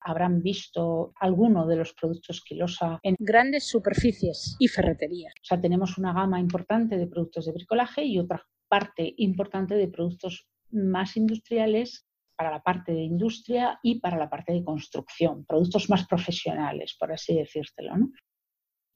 habrán 0.00 0.40
visto 0.42 1.12
alguno 1.20 1.66
de 1.66 1.76
los 1.76 1.92
productos 1.92 2.42
Quilosa 2.42 2.98
en 3.02 3.14
grandes 3.18 3.68
superficies 3.68 4.56
y 4.58 4.68
ferreterías. 4.68 5.34
O 5.42 5.44
sea, 5.44 5.60
tenemos 5.60 5.98
una 5.98 6.14
gama 6.14 6.40
importante 6.40 6.96
de 6.96 7.08
productos 7.08 7.44
de 7.44 7.52
bricolaje 7.52 8.04
y 8.04 8.18
otra 8.18 8.42
parte 8.68 9.12
importante 9.18 9.74
de 9.74 9.88
productos 9.88 10.48
más 10.70 11.18
industriales 11.18 12.05
para 12.36 12.50
la 12.50 12.62
parte 12.62 12.92
de 12.92 13.02
industria 13.02 13.78
y 13.82 14.00
para 14.00 14.16
la 14.16 14.28
parte 14.28 14.52
de 14.52 14.64
construcción, 14.64 15.44
productos 15.44 15.88
más 15.88 16.06
profesionales, 16.06 16.96
por 16.98 17.12
así 17.12 17.34
decírtelo. 17.34 17.96
¿no? 17.96 18.10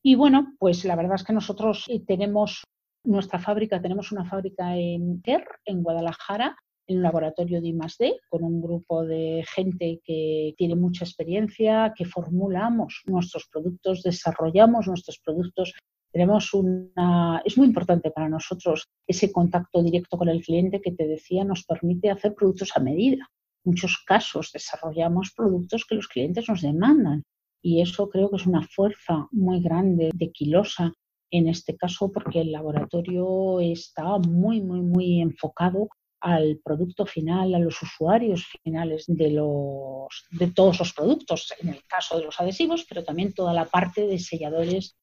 Y 0.02 0.14
bueno, 0.14 0.54
pues 0.58 0.84
la 0.84 0.96
verdad 0.96 1.16
es 1.16 1.24
que 1.24 1.32
nosotros 1.32 1.86
eh, 1.88 2.00
tenemos 2.06 2.64
nuestra 3.04 3.38
fábrica, 3.38 3.80
tenemos 3.80 4.12
una 4.12 4.24
fábrica 4.24 4.76
en 4.76 5.22
TER, 5.22 5.44
en 5.64 5.82
Guadalajara, 5.82 6.56
en 6.86 6.98
un 6.98 7.02
laboratorio 7.02 7.60
de 7.60 7.68
I+D, 7.68 8.20
con 8.28 8.42
un 8.42 8.60
grupo 8.60 9.04
de 9.04 9.44
gente 9.46 10.00
que 10.04 10.54
tiene 10.56 10.74
mucha 10.74 11.04
experiencia, 11.04 11.92
que 11.96 12.04
formulamos 12.04 13.02
nuestros 13.06 13.48
productos, 13.50 14.02
desarrollamos 14.02 14.86
nuestros 14.88 15.20
productos. 15.24 15.74
Tenemos 16.12 16.52
una, 16.54 17.40
es 17.44 17.56
muy 17.56 17.66
importante 17.68 18.10
para 18.10 18.28
nosotros 18.28 18.88
ese 19.06 19.30
contacto 19.30 19.82
directo 19.82 20.18
con 20.18 20.28
el 20.28 20.42
cliente 20.42 20.80
que 20.80 20.92
te 20.92 21.06
decía 21.06 21.44
nos 21.44 21.64
permite 21.64 22.10
hacer 22.10 22.34
productos 22.34 22.72
a 22.74 22.80
medida. 22.80 23.28
En 23.64 23.72
muchos 23.72 24.02
casos 24.06 24.50
desarrollamos 24.52 25.32
productos 25.36 25.84
que 25.84 25.94
los 25.94 26.08
clientes 26.08 26.48
nos 26.48 26.62
demandan 26.62 27.22
y 27.62 27.80
eso 27.80 28.08
creo 28.08 28.30
que 28.30 28.36
es 28.36 28.46
una 28.46 28.62
fuerza 28.62 29.28
muy 29.30 29.60
grande 29.60 30.10
de 30.14 30.32
Quilosa 30.32 30.92
en 31.30 31.48
este 31.48 31.76
caso 31.76 32.10
porque 32.10 32.40
el 32.40 32.50
laboratorio 32.50 33.60
está 33.60 34.18
muy, 34.18 34.60
muy, 34.60 34.80
muy 34.80 35.20
enfocado 35.20 35.88
al 36.20 36.60
producto 36.62 37.06
final, 37.06 37.54
a 37.54 37.58
los 37.58 37.80
usuarios 37.82 38.46
finales 38.62 39.04
de, 39.06 39.30
los, 39.30 40.26
de 40.30 40.48
todos 40.48 40.78
los 40.78 40.92
productos, 40.92 41.52
en 41.60 41.70
el 41.70 41.82
caso 41.86 42.18
de 42.18 42.24
los 42.24 42.38
adhesivos, 42.40 42.84
pero 42.86 43.04
también 43.04 43.32
toda 43.32 43.54
la 43.54 43.64
parte 43.64 44.06
de 44.06 44.18
selladores 44.18 44.96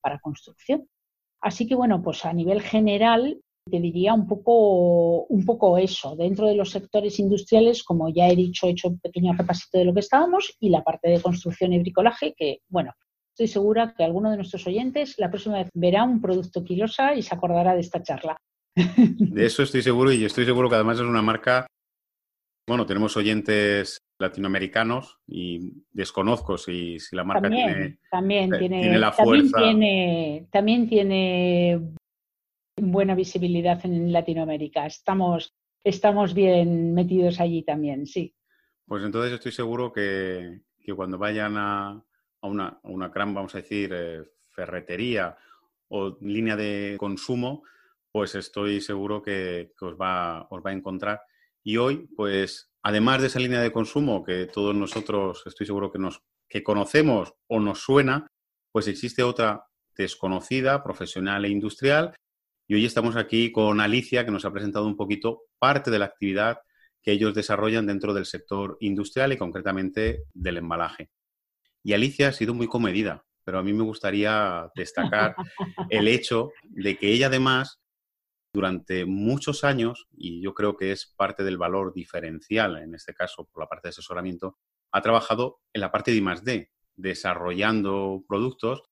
para 0.00 0.18
construcción. 0.18 0.88
Así 1.40 1.66
que 1.66 1.74
bueno, 1.74 2.02
pues 2.02 2.24
a 2.24 2.32
nivel 2.32 2.62
general 2.62 3.40
te 3.70 3.80
diría 3.80 4.14
un 4.14 4.26
poco, 4.26 5.24
un 5.24 5.44
poco 5.44 5.78
eso. 5.78 6.16
Dentro 6.16 6.46
de 6.46 6.54
los 6.54 6.70
sectores 6.70 7.18
industriales, 7.18 7.84
como 7.84 8.08
ya 8.08 8.28
he 8.28 8.36
dicho, 8.36 8.66
he 8.66 8.70
hecho 8.70 8.88
un 8.88 8.98
pequeño 8.98 9.34
repasito 9.36 9.78
de 9.78 9.84
lo 9.84 9.94
que 9.94 10.00
estábamos 10.00 10.56
y 10.58 10.70
la 10.70 10.82
parte 10.82 11.10
de 11.10 11.20
construcción 11.20 11.72
y 11.72 11.80
bricolaje, 11.80 12.34
que 12.36 12.60
bueno, 12.68 12.92
estoy 13.32 13.48
segura 13.48 13.94
que 13.96 14.04
alguno 14.04 14.30
de 14.30 14.36
nuestros 14.36 14.66
oyentes 14.66 15.14
la 15.18 15.30
próxima 15.30 15.58
vez 15.58 15.68
verá 15.74 16.04
un 16.04 16.20
producto 16.20 16.64
Quilosa 16.64 17.14
y 17.14 17.22
se 17.22 17.34
acordará 17.34 17.74
de 17.74 17.80
esta 17.80 18.02
charla. 18.02 18.36
De 18.74 19.46
eso 19.46 19.62
estoy 19.62 19.82
seguro 19.82 20.12
y 20.12 20.24
estoy 20.24 20.44
seguro 20.44 20.68
que 20.68 20.76
además 20.76 20.98
es 20.98 21.04
una 21.04 21.22
marca, 21.22 21.66
bueno, 22.68 22.86
tenemos 22.86 23.16
oyentes 23.16 23.98
latinoamericanos 24.18 25.18
y 25.26 25.72
desconozco 25.90 26.58
si, 26.58 26.98
la 27.12 27.24
marca 27.24 27.48
tiene, 27.48 27.98
también 28.10 28.54
eh, 28.54 28.58
tiene, 28.58 28.98
la 28.98 29.12
fuerza. 29.12 29.52
También 29.52 29.78
tiene, 29.78 30.48
también 30.50 30.88
tiene 30.88 31.80
buena 32.76 33.14
visibilidad 33.14 33.84
en 33.84 34.12
Latinoamérica. 34.12 34.86
Estamos, 34.86 35.54
estamos 35.82 36.34
bien 36.34 36.94
metidos 36.94 37.40
allí 37.40 37.62
también, 37.62 38.06
sí. 38.06 38.34
Pues 38.86 39.02
entonces 39.02 39.32
estoy 39.32 39.52
seguro 39.52 39.92
que, 39.92 40.60
que 40.80 40.94
cuando 40.94 41.18
vayan 41.18 41.56
a, 41.56 41.90
a 42.40 42.46
una, 42.46 42.78
una 42.84 43.08
gran, 43.08 43.34
vamos 43.34 43.54
a 43.54 43.58
decir, 43.58 43.90
eh, 43.92 44.22
ferretería 44.50 45.36
o 45.88 46.18
línea 46.20 46.56
de 46.56 46.96
consumo, 46.98 47.62
pues 48.10 48.34
estoy 48.34 48.80
seguro 48.80 49.22
que, 49.22 49.72
os, 49.80 49.94
va, 49.94 50.46
os 50.50 50.64
va 50.64 50.70
a 50.70 50.74
encontrar. 50.74 51.22
Y 51.62 51.76
hoy, 51.76 52.08
pues, 52.16 52.70
además 52.82 53.20
de 53.20 53.28
esa 53.28 53.40
línea 53.40 53.60
de 53.60 53.72
consumo 53.72 54.24
que 54.24 54.46
todos 54.46 54.74
nosotros 54.74 55.42
estoy 55.46 55.66
seguro 55.66 55.90
que, 55.92 55.98
nos, 55.98 56.22
que 56.48 56.62
conocemos 56.62 57.34
o 57.46 57.60
nos 57.60 57.80
suena, 57.80 58.26
pues 58.72 58.88
existe 58.88 59.22
otra 59.22 59.66
desconocida, 59.96 60.82
profesional 60.82 61.44
e 61.44 61.48
industrial. 61.48 62.14
Y 62.66 62.74
hoy 62.74 62.84
estamos 62.84 63.16
aquí 63.16 63.50
con 63.50 63.80
Alicia, 63.80 64.24
que 64.24 64.30
nos 64.30 64.44
ha 64.44 64.52
presentado 64.52 64.86
un 64.86 64.96
poquito 64.96 65.42
parte 65.58 65.90
de 65.90 65.98
la 65.98 66.06
actividad 66.06 66.58
que 67.02 67.12
ellos 67.12 67.34
desarrollan 67.34 67.86
dentro 67.86 68.14
del 68.14 68.26
sector 68.26 68.76
industrial 68.80 69.32
y 69.32 69.36
concretamente 69.36 70.24
del 70.34 70.58
embalaje. 70.58 71.10
Y 71.82 71.92
Alicia 71.92 72.28
ha 72.28 72.32
sido 72.32 72.54
muy 72.54 72.66
comedida, 72.66 73.24
pero 73.44 73.58
a 73.58 73.62
mí 73.62 73.72
me 73.72 73.84
gustaría 73.84 74.70
destacar 74.74 75.34
el 75.90 76.08
hecho 76.08 76.52
de 76.64 76.98
que 76.98 77.10
ella 77.12 77.28
además, 77.28 77.80
durante 78.58 79.04
muchos 79.04 79.62
años, 79.62 80.08
y 80.10 80.40
yo 80.42 80.52
creo 80.52 80.76
que 80.76 80.90
es 80.90 81.14
parte 81.16 81.44
del 81.44 81.58
valor 81.58 81.94
diferencial, 81.94 82.76
en 82.78 82.92
este 82.92 83.14
caso 83.14 83.48
por 83.52 83.62
la 83.62 83.68
parte 83.68 83.86
de 83.86 83.90
asesoramiento, 83.90 84.58
ha 84.90 85.00
trabajado 85.00 85.60
en 85.72 85.80
la 85.80 85.92
parte 85.92 86.10
de 86.10 86.16
I+D, 86.16 86.72
desarrollando 86.96 88.24
productos, 88.26 88.82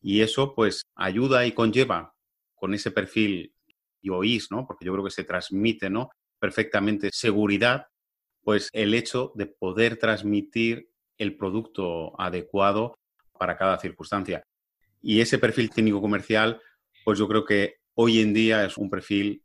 y 0.00 0.20
eso 0.20 0.54
pues 0.54 0.82
ayuda 0.94 1.46
y 1.46 1.52
conlleva 1.52 2.14
con 2.54 2.74
ese 2.74 2.92
perfil 2.92 3.52
y 4.00 4.10
oís, 4.10 4.52
¿no? 4.52 4.68
Porque 4.68 4.84
yo 4.84 4.92
creo 4.92 5.04
que 5.04 5.10
se 5.10 5.24
transmite, 5.24 5.90
¿no? 5.90 6.10
Perfectamente 6.38 7.10
seguridad, 7.12 7.86
pues 8.44 8.68
el 8.72 8.94
hecho 8.94 9.32
de 9.34 9.46
poder 9.46 9.96
transmitir 9.96 10.90
el 11.16 11.36
producto 11.36 12.14
adecuado 12.20 12.94
para 13.36 13.56
cada 13.56 13.78
circunstancia. 13.78 14.44
Y 15.02 15.20
ese 15.20 15.40
perfil 15.40 15.70
técnico-comercial, 15.70 16.62
pues 17.04 17.18
yo 17.18 17.26
creo 17.26 17.44
que 17.44 17.78
hoy 18.00 18.20
en 18.20 18.32
día 18.32 18.64
es 18.64 18.78
un 18.78 18.88
perfil 18.88 19.42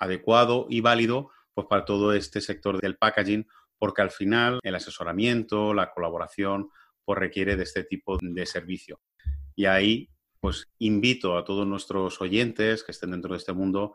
adecuado 0.00 0.66
y 0.68 0.80
válido 0.80 1.30
pues 1.54 1.68
para 1.68 1.84
todo 1.84 2.12
este 2.12 2.40
sector 2.40 2.80
del 2.80 2.96
packaging, 2.96 3.46
porque 3.78 4.02
al 4.02 4.10
final 4.10 4.58
el 4.62 4.74
asesoramiento, 4.74 5.72
la 5.72 5.92
colaboración, 5.92 6.70
pues 7.04 7.18
requiere 7.18 7.54
de 7.54 7.62
este 7.62 7.84
tipo 7.84 8.18
de 8.20 8.46
servicio. 8.46 9.00
Y 9.54 9.66
ahí, 9.66 10.10
pues 10.40 10.66
invito 10.78 11.38
a 11.38 11.44
todos 11.44 11.66
nuestros 11.66 12.20
oyentes 12.20 12.82
que 12.82 12.90
estén 12.90 13.12
dentro 13.12 13.32
de 13.32 13.38
este 13.38 13.52
mundo 13.52 13.94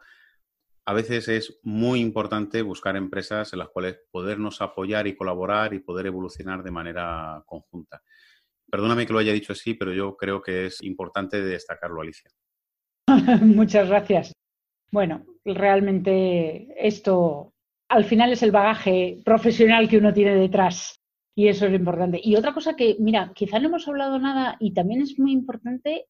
a 0.85 0.93
veces 0.93 1.27
es 1.27 1.59
muy 1.61 1.99
importante 1.99 2.63
buscar 2.63 2.95
empresas 2.95 3.53
en 3.53 3.59
las 3.59 3.69
cuales 3.69 3.99
podernos 4.09 4.59
apoyar 4.59 5.05
y 5.05 5.15
colaborar 5.15 5.73
y 5.75 5.79
poder 5.79 6.07
evolucionar 6.07 6.63
de 6.63 6.71
manera 6.71 7.43
conjunta. 7.45 8.01
Perdóname 8.71 9.05
que 9.05 9.13
lo 9.13 9.19
haya 9.19 9.33
dicho 9.33 9.53
así, 9.53 9.75
pero 9.75 9.93
yo 9.93 10.17
creo 10.17 10.41
que 10.41 10.65
es 10.65 10.81
importante 10.81 11.43
destacarlo, 11.43 12.01
Alicia. 12.01 12.31
Muchas 13.41 13.87
gracias. 13.89 14.33
Bueno, 14.91 15.25
realmente 15.45 16.67
esto 16.77 17.53
al 17.89 18.05
final 18.05 18.31
es 18.31 18.43
el 18.43 18.51
bagaje 18.51 19.21
profesional 19.25 19.89
que 19.89 19.97
uno 19.97 20.13
tiene 20.13 20.35
detrás 20.35 20.99
y 21.35 21.47
eso 21.47 21.65
es 21.65 21.71
lo 21.71 21.77
importante. 21.77 22.19
Y 22.23 22.35
otra 22.35 22.53
cosa 22.53 22.75
que, 22.75 22.97
mira, 22.99 23.31
quizá 23.33 23.59
no 23.59 23.67
hemos 23.67 23.87
hablado 23.87 24.19
nada 24.19 24.57
y 24.59 24.73
también 24.73 25.01
es 25.01 25.17
muy 25.17 25.31
importante 25.31 26.05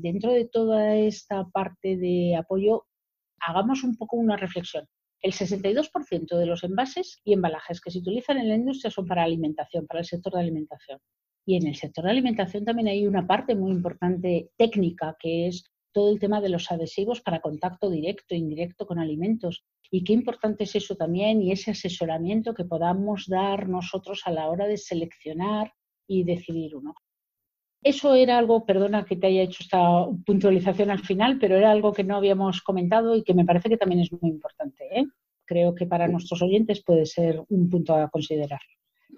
dentro 0.00 0.32
de 0.32 0.46
toda 0.46 0.96
esta 0.96 1.44
parte 1.48 1.96
de 1.96 2.36
apoyo 2.36 2.84
hagamos 3.40 3.84
un 3.84 3.96
poco 3.96 4.16
una 4.16 4.36
reflexión. 4.36 4.86
El 5.22 5.32
62% 5.32 6.36
de 6.36 6.46
los 6.46 6.64
envases 6.64 7.20
y 7.24 7.32
embalajes 7.32 7.80
que 7.80 7.90
se 7.90 8.00
utilizan 8.00 8.38
en 8.38 8.48
la 8.48 8.56
industria 8.56 8.90
son 8.90 9.06
para 9.06 9.22
alimentación, 9.22 9.86
para 9.86 10.00
el 10.00 10.06
sector 10.06 10.34
de 10.34 10.40
alimentación. 10.40 10.98
Y 11.46 11.56
en 11.56 11.66
el 11.66 11.76
sector 11.76 12.04
de 12.04 12.10
alimentación 12.10 12.64
también 12.64 12.88
hay 12.88 13.06
una 13.06 13.26
parte 13.26 13.54
muy 13.54 13.70
importante 13.70 14.50
técnica, 14.56 15.16
que 15.18 15.46
es 15.48 15.64
todo 15.94 16.10
el 16.12 16.18
tema 16.18 16.40
de 16.40 16.50
los 16.50 16.70
adhesivos 16.70 17.22
para 17.22 17.40
contacto 17.40 17.88
directo 17.88 18.34
e 18.34 18.38
indirecto 18.38 18.84
con 18.84 18.98
alimentos. 18.98 19.64
Y 19.90 20.02
qué 20.02 20.12
importante 20.12 20.64
es 20.64 20.74
eso 20.74 20.96
también 20.96 21.40
y 21.40 21.52
ese 21.52 21.70
asesoramiento 21.70 22.52
que 22.52 22.64
podamos 22.64 23.26
dar 23.28 23.68
nosotros 23.68 24.22
a 24.26 24.32
la 24.32 24.48
hora 24.48 24.66
de 24.66 24.76
seleccionar 24.76 25.72
y 26.06 26.24
decidir 26.24 26.74
uno. 26.74 26.94
Eso 27.82 28.14
era 28.14 28.38
algo, 28.38 28.66
perdona 28.66 29.04
que 29.04 29.14
te 29.14 29.28
haya 29.28 29.42
hecho 29.42 29.62
esta 29.62 30.06
puntualización 30.26 30.90
al 30.90 31.00
final, 31.00 31.38
pero 31.38 31.56
era 31.56 31.70
algo 31.70 31.92
que 31.92 32.02
no 32.02 32.16
habíamos 32.16 32.60
comentado 32.60 33.14
y 33.14 33.22
que 33.22 33.34
me 33.34 33.44
parece 33.44 33.68
que 33.68 33.76
también 33.76 34.00
es 34.00 34.10
muy 34.20 34.30
importante. 34.30 34.84
¿eh? 34.90 35.04
Creo 35.44 35.74
que 35.74 35.86
para 35.86 36.08
nuestros 36.08 36.42
oyentes 36.42 36.82
puede 36.82 37.06
ser 37.06 37.42
un 37.48 37.70
punto 37.70 37.94
a 37.94 38.08
considerar. 38.08 38.60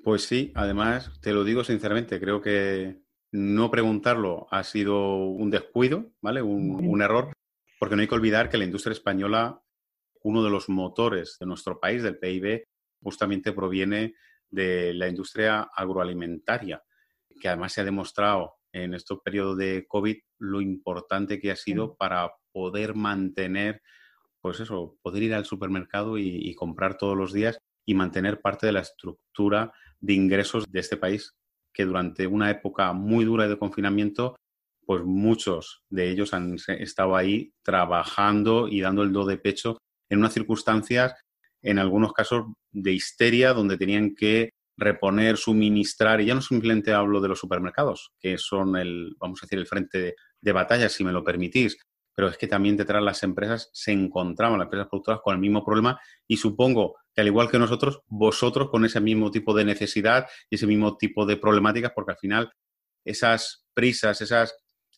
Pues 0.05 0.23
sí, 0.23 0.53
además, 0.55 1.11
te 1.23 1.33
lo 1.33 1.43
digo 1.43 1.65
sinceramente, 1.65 2.21
creo 2.21 2.43
que 2.43 3.06
no 3.33 3.71
preguntarlo 3.71 4.47
ha 4.51 4.63
sido 4.65 5.27
un 5.27 5.51
descuido, 5.51 6.13
¿vale? 6.21 6.43
Un, 6.43 6.87
un 6.87 7.03
error, 7.03 7.33
porque 7.79 7.97
no 7.97 8.03
hay 8.03 8.09
que 8.09 8.15
olvidar 8.15 8.49
que 8.49 8.59
la 8.59 8.65
industria 8.65 8.93
española 8.93 9.63
uno 10.27 10.43
de 10.43 10.51
los 10.51 10.69
motores 10.69 11.37
de 11.39 11.47
nuestro 11.47 11.79
país, 11.79 12.03
del 12.03 12.19
PIB, 12.19 12.65
justamente 13.01 13.53
proviene 13.53 14.15
de 14.51 14.93
la 14.93 15.09
industria 15.09 15.71
agroalimentaria, 15.73 16.83
que 17.41 17.47
además 17.47 17.73
se 17.73 17.81
ha 17.81 17.85
demostrado 17.85 18.57
en 18.73 18.93
estos 18.95 19.21
periodos 19.21 19.57
de 19.57 19.87
COVID 19.87 20.17
lo 20.39 20.61
importante 20.61 21.39
que 21.39 21.53
ha 21.53 21.57
sido 21.57 21.95
para 21.95 22.33
poder 22.51 22.97
mantener, 22.97 23.83
pues 24.41 24.59
eso, 24.59 24.99
poder 25.01 25.23
ir 25.23 25.35
al 25.35 25.45
supermercado 25.45 26.19
y, 26.19 26.53
comprar 26.57 26.99
todos 26.99 27.17
los 27.17 27.33
días 27.33 27.59
y 27.87 27.95
mantener 27.95 28.41
parte 28.41 28.67
de 28.67 28.73
la 28.73 28.81
estructura 28.81 29.73
de 30.01 30.15
ingresos 30.15 30.65
de 30.69 30.81
este 30.81 30.97
país, 30.97 31.37
que 31.77 31.85
durante 31.85 32.27
una 32.27 32.51
época 32.51 32.95
muy 32.95 33.27
dura 33.27 33.47
de 33.47 33.59
confinamiento, 33.59 34.35
pues 34.87 35.05
muchos 35.05 35.83
de 35.91 36.09
ellos 36.11 36.33
han 36.33 36.57
estado 36.69 37.17
ahí 37.17 37.53
trabajando 37.63 38.67
y 38.67 38.81
dando 38.81 39.03
el 39.03 39.13
do 39.13 39.27
de 39.27 39.37
pecho 39.37 39.77
en 40.09 40.21
unas 40.21 40.33
circunstancias, 40.33 41.15
en 41.63 41.79
algunos 41.79 42.15
casos, 42.15 42.47
de 42.73 42.93
histeria, 42.93 43.53
donde 43.53 43.77
tenían 43.77 44.15
que 44.15 44.51
reponer, 44.79 45.37
suministrar, 45.37 46.21
y 46.21 46.27
ya 46.27 46.35
no 46.35 46.41
simplemente 46.41 46.93
hablo 46.93 47.21
de 47.21 47.29
los 47.29 47.41
supermercados, 47.41 48.13
que 48.21 48.39
son 48.39 48.77
el, 48.77 49.15
vamos 49.19 49.43
a 49.43 49.47
decir, 49.47 49.59
el 49.59 49.67
frente 49.67 50.15
de, 50.41 50.53
batalla, 50.53 50.89
si 50.89 51.05
me 51.05 51.13
lo 51.13 51.25
permitís, 51.25 51.77
pero 52.17 52.29
es 52.29 52.39
que 52.39 52.49
también 52.49 52.79
detrás 52.79 53.03
las 53.03 53.23
empresas 53.23 53.69
se 53.75 53.93
encontraban, 53.93 54.59
las 54.59 54.67
empresas 54.67 54.89
productoras, 54.89 55.21
con 55.23 55.35
el 55.35 55.41
mismo 55.41 55.63
problema 55.63 56.01
y 56.27 56.39
supongo 56.39 56.97
que 57.15 57.21
al 57.21 57.27
igual 57.27 57.51
que 57.51 57.59
nosotros, 57.59 58.01
vosotros 58.07 58.71
con 58.71 58.87
ese 58.87 59.01
mismo 59.01 59.31
tipo 59.31 59.55
de 59.55 59.67
necesidad 59.67 60.27
y 60.49 60.55
ese 60.55 60.67
mismo 60.67 60.97
tipo 60.97 61.27
de 61.27 61.37
problemáticas, 61.37 61.93
porque 61.95 62.13
al 62.13 62.19
final 62.19 62.51
esas 63.05 63.67
prisas, 63.75 64.23
esos 64.23 64.55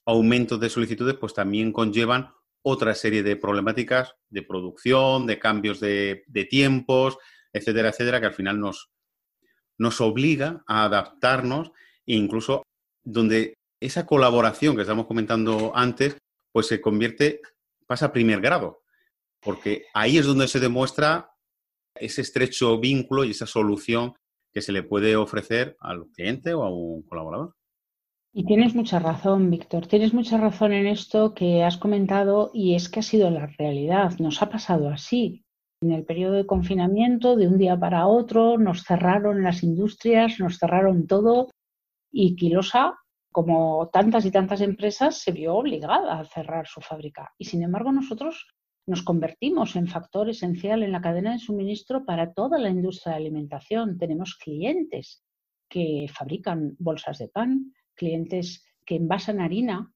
aumentos 0.06 0.60
de 0.60 0.70
solicitudes, 0.70 1.16
pues 1.16 1.34
también 1.34 1.72
conllevan 1.72 2.30
otra 2.62 2.94
serie 2.94 3.24
de 3.24 3.34
problemáticas 3.34 4.14
de 4.30 4.42
producción, 4.42 5.26
de 5.26 5.40
cambios 5.40 5.80
de, 5.80 6.22
tiempos, 6.48 7.18
etcétera, 7.52 7.88
etcétera, 7.88 8.20
que 8.20 8.26
al 8.26 8.34
final 8.34 8.60
nos, 8.60 8.90
nos 9.76 10.00
obliga 10.00 10.62
a 10.68 10.84
adaptarnos 10.84 11.72
e 12.06 12.14
incluso 12.14 12.62
donde 13.04 13.54
esa 13.80 14.06
colaboración 14.06 14.76
que 14.76 14.82
estamos 14.82 15.06
comentando 15.06 15.72
antes, 15.74 16.16
pues 16.58 16.66
se 16.66 16.80
convierte, 16.80 17.40
pasa 17.86 18.06
a 18.06 18.12
primer 18.12 18.40
grado, 18.40 18.82
porque 19.40 19.84
ahí 19.94 20.18
es 20.18 20.26
donde 20.26 20.48
se 20.48 20.58
demuestra 20.58 21.30
ese 21.94 22.22
estrecho 22.22 22.80
vínculo 22.80 23.22
y 23.22 23.30
esa 23.30 23.46
solución 23.46 24.14
que 24.52 24.60
se 24.60 24.72
le 24.72 24.82
puede 24.82 25.14
ofrecer 25.14 25.76
al 25.78 26.08
cliente 26.08 26.54
o 26.54 26.64
a 26.64 26.74
un 26.74 27.02
colaborador. 27.02 27.54
Y 28.32 28.44
tienes 28.44 28.74
mucha 28.74 28.98
razón, 28.98 29.52
Víctor. 29.52 29.86
Tienes 29.86 30.12
mucha 30.12 30.36
razón 30.36 30.72
en 30.72 30.88
esto 30.88 31.32
que 31.32 31.62
has 31.62 31.76
comentado 31.76 32.50
y 32.52 32.74
es 32.74 32.88
que 32.88 32.98
ha 32.98 33.04
sido 33.04 33.30
la 33.30 33.46
realidad. 33.46 34.18
Nos 34.18 34.42
ha 34.42 34.50
pasado 34.50 34.88
así. 34.88 35.44
En 35.80 35.92
el 35.92 36.04
periodo 36.04 36.32
de 36.32 36.46
confinamiento, 36.46 37.36
de 37.36 37.46
un 37.46 37.56
día 37.58 37.78
para 37.78 38.08
otro, 38.08 38.58
nos 38.58 38.82
cerraron 38.82 39.44
las 39.44 39.62
industrias, 39.62 40.40
nos 40.40 40.58
cerraron 40.58 41.06
todo 41.06 41.50
y 42.10 42.34
Quilosa, 42.34 42.98
como 43.32 43.88
tantas 43.92 44.24
y 44.24 44.30
tantas 44.30 44.60
empresas, 44.60 45.18
se 45.18 45.32
vio 45.32 45.54
obligada 45.54 46.18
a 46.18 46.24
cerrar 46.24 46.66
su 46.66 46.80
fábrica. 46.80 47.32
Y 47.38 47.44
sin 47.44 47.62
embargo, 47.62 47.92
nosotros 47.92 48.46
nos 48.86 49.02
convertimos 49.02 49.76
en 49.76 49.86
factor 49.86 50.30
esencial 50.30 50.82
en 50.82 50.92
la 50.92 51.02
cadena 51.02 51.32
de 51.32 51.38
suministro 51.38 52.04
para 52.04 52.32
toda 52.32 52.58
la 52.58 52.70
industria 52.70 53.12
de 53.12 53.18
alimentación. 53.18 53.98
Tenemos 53.98 54.36
clientes 54.36 55.22
que 55.68 56.06
fabrican 56.12 56.74
bolsas 56.78 57.18
de 57.18 57.28
pan, 57.28 57.74
clientes 57.94 58.64
que 58.86 58.96
envasan 58.96 59.40
harina 59.40 59.92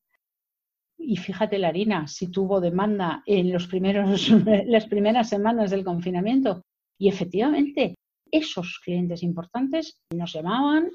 y 0.99 1.17
fíjate 1.17 1.59
la 1.59 1.69
harina, 1.69 2.07
si 2.07 2.31
tuvo 2.31 2.61
demanda 2.61 3.23
en 3.27 3.53
los 3.53 3.67
primeros, 3.67 4.29
las 4.67 4.87
primeras 4.87 5.29
semanas 5.29 5.71
del 5.71 5.85
confinamiento. 5.85 6.63
Y 6.99 7.09
efectivamente, 7.09 7.97
esos 8.31 8.81
clientes 8.85 9.23
importantes 9.23 9.99
nos 10.15 10.33
llamaban 10.33 10.91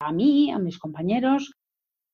a 0.00 0.12
mí, 0.12 0.50
a 0.50 0.58
mis 0.58 0.78
compañeros, 0.78 1.52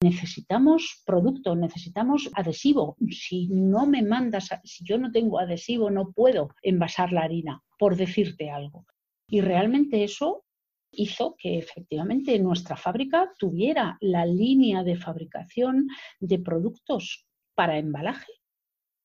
necesitamos 0.03 1.03
producto, 1.07 1.55
necesitamos 1.55 2.31
adhesivo. 2.35 2.97
Si 3.11 3.49
no 3.49 3.87
me 3.87 4.03
mandas, 4.03 4.51
si 4.65 4.85
yo 4.85 4.99
no 4.99 5.11
tengo 5.11 5.39
adhesivo, 5.39 5.91
no 5.91 6.13
puedo 6.13 6.51
envasar 6.63 7.13
la 7.13 7.23
harina, 7.23 7.63
por 7.79 7.97
decirte 7.97 8.51
algo. 8.51 8.87
Y 9.29 9.41
realmente 9.41 10.05
eso 10.05 10.45
hizo 10.93 11.37
que 11.39 11.59
efectivamente 11.59 12.39
nuestra 12.39 12.77
fábrica 12.77 13.33
tuviera 13.39 13.97
la 14.01 14.27
línea 14.27 14.83
de 14.83 14.97
fabricación 14.97 15.89
de 16.21 16.39
productos 16.39 17.27
para 17.55 17.79
embalaje 17.79 18.33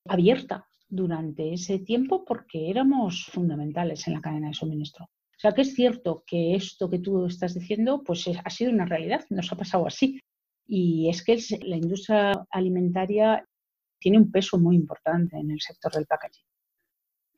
abierta 0.06 0.66
durante 0.88 1.52
ese 1.52 1.78
tiempo 1.78 2.24
porque 2.24 2.70
éramos 2.70 3.26
fundamentales 3.26 4.06
en 4.06 4.14
la 4.14 4.20
cadena 4.20 4.48
de 4.48 4.54
suministro. 4.54 5.04
O 5.04 5.40
sea 5.40 5.52
que 5.52 5.62
es 5.62 5.74
cierto 5.74 6.24
que 6.26 6.54
esto 6.54 6.90
que 6.90 6.98
tú 6.98 7.26
estás 7.26 7.54
diciendo 7.54 8.02
pues 8.04 8.28
ha 8.28 8.50
sido 8.50 8.72
una 8.72 8.86
realidad, 8.86 9.24
nos 9.30 9.52
ha 9.52 9.56
pasado 9.56 9.86
así. 9.86 10.20
Y 10.68 11.08
es 11.08 11.24
que 11.24 11.38
la 11.62 11.76
industria 11.76 12.32
alimentaria 12.50 13.42
tiene 13.98 14.18
un 14.18 14.30
peso 14.30 14.58
muy 14.58 14.76
importante 14.76 15.36
en 15.38 15.50
el 15.50 15.60
sector 15.60 15.92
del 15.92 16.06
packaging. 16.06 16.44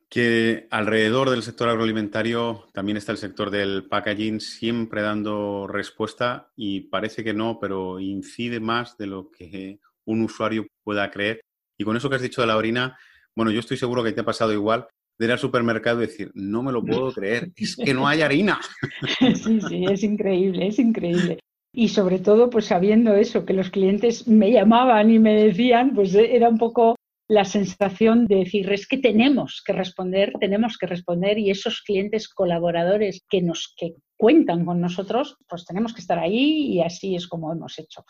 Que 0.09 0.67
alrededor 0.69 1.29
del 1.29 1.41
sector 1.41 1.69
agroalimentario 1.69 2.67
también 2.73 2.97
está 2.97 3.13
el 3.13 3.17
sector 3.17 3.49
del 3.49 3.87
packaging, 3.87 4.41
siempre 4.41 5.01
dando 5.01 5.65
respuesta 5.67 6.51
y 6.57 6.81
parece 6.81 7.23
que 7.23 7.33
no, 7.33 7.57
pero 7.59 8.01
incide 8.01 8.59
más 8.59 8.97
de 8.97 9.07
lo 9.07 9.31
que 9.31 9.79
un 10.05 10.21
usuario 10.23 10.67
pueda 10.83 11.09
creer. 11.09 11.39
Y 11.79 11.85
con 11.85 11.95
eso 11.95 12.09
que 12.09 12.17
has 12.17 12.21
dicho 12.21 12.41
de 12.41 12.47
la 12.47 12.57
orina, 12.57 12.97
bueno, 13.33 13.51
yo 13.51 13.61
estoy 13.61 13.77
seguro 13.77 14.03
que 14.03 14.11
te 14.11 14.21
ha 14.21 14.25
pasado 14.25 14.51
igual 14.51 14.87
de 15.17 15.25
ir 15.25 15.31
al 15.31 15.39
supermercado 15.39 16.03
y 16.03 16.07
decir, 16.07 16.31
no 16.33 16.63
me 16.63 16.71
lo 16.71 16.83
puedo 16.83 17.13
creer, 17.13 17.51
es 17.55 17.77
que 17.77 17.93
no 17.93 18.07
hay 18.07 18.21
harina. 18.21 18.59
Sí, 19.35 19.61
sí, 19.61 19.85
es 19.85 20.03
increíble, 20.03 20.67
es 20.67 20.79
increíble. 20.79 21.39
Y 21.73 21.89
sobre 21.89 22.19
todo, 22.19 22.49
pues 22.49 22.65
sabiendo 22.65 23.13
eso, 23.13 23.45
que 23.45 23.53
los 23.53 23.69
clientes 23.69 24.27
me 24.27 24.51
llamaban 24.51 25.09
y 25.09 25.19
me 25.19 25.43
decían, 25.43 25.93
pues 25.93 26.13
eh, 26.15 26.35
era 26.35 26.49
un 26.49 26.57
poco 26.57 26.95
la 27.27 27.45
sensación 27.45 28.27
de 28.27 28.37
decir, 28.37 28.69
es 28.73 28.85
que 28.87 28.97
tenemos 28.97 29.63
que 29.65 29.71
responder, 29.71 30.33
tenemos 30.37 30.77
que 30.77 30.85
responder 30.85 31.39
y 31.39 31.49
esos 31.49 31.81
clientes 31.81 32.27
colaboradores 32.27 33.23
que 33.29 33.41
nos 33.41 33.73
que 33.77 33.95
cuentan 34.17 34.65
con 34.65 34.81
nosotros, 34.81 35.37
pues 35.47 35.65
tenemos 35.65 35.93
que 35.93 36.01
estar 36.01 36.19
ahí 36.19 36.73
y 36.73 36.81
así 36.81 37.15
es 37.15 37.27
como 37.27 37.53
hemos 37.53 37.79
hecho. 37.79 38.03